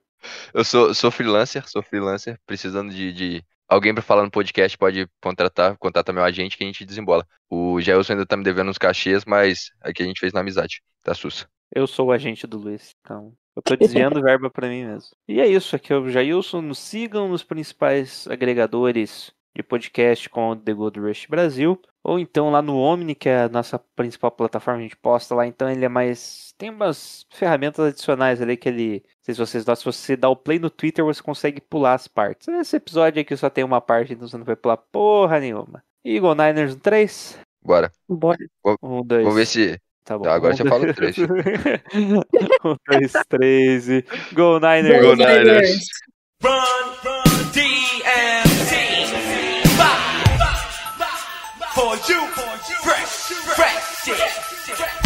[0.52, 5.06] Eu sou, sou freelancer, sou freelancer, precisando de, de alguém para falar no podcast, pode
[5.20, 7.26] contratar, contatar meu agente que a gente desembola.
[7.50, 10.82] O Jailson ainda tá me devendo uns cachês, mas aqui a gente fez na amizade,
[11.02, 11.46] tá sus.
[11.74, 15.10] Eu sou o agente do Luiz, então eu tô desviando verba para mim mesmo.
[15.28, 20.50] E é isso, aqui é o Jailson, nos sigam nos principais agregadores de podcast com
[20.50, 24.30] o The Gold Rush Brasil, ou então lá no Omni, que é a nossa principal
[24.30, 26.52] plataforma, a gente posta lá, então ele é mais.
[26.58, 29.02] Tem umas ferramentas adicionais ali que ele.
[29.06, 31.94] Não sei se vocês notam, se você dá o play no Twitter, você consegue pular
[31.94, 32.46] as partes.
[32.48, 35.82] Esse episódio aqui só tem uma parte, então você não vai pular porra nenhuma.
[36.04, 37.38] Eagle Niners no 3?
[37.64, 37.90] Bora.
[38.06, 38.38] Bora.
[38.82, 39.22] Um, dois.
[39.22, 39.80] Vamos ver se.
[40.04, 40.24] Tá bom.
[40.24, 41.16] Tá, agora um, você fala o 3.
[42.64, 44.04] um, dois, três e.
[44.34, 45.00] Go Niners!
[45.00, 45.86] Go Niners!
[46.42, 46.50] Run,
[47.02, 48.53] run, DMC!
[52.08, 52.26] You.
[52.82, 53.08] Fresh,
[53.54, 54.16] fresh,
[54.76, 55.03] fresh.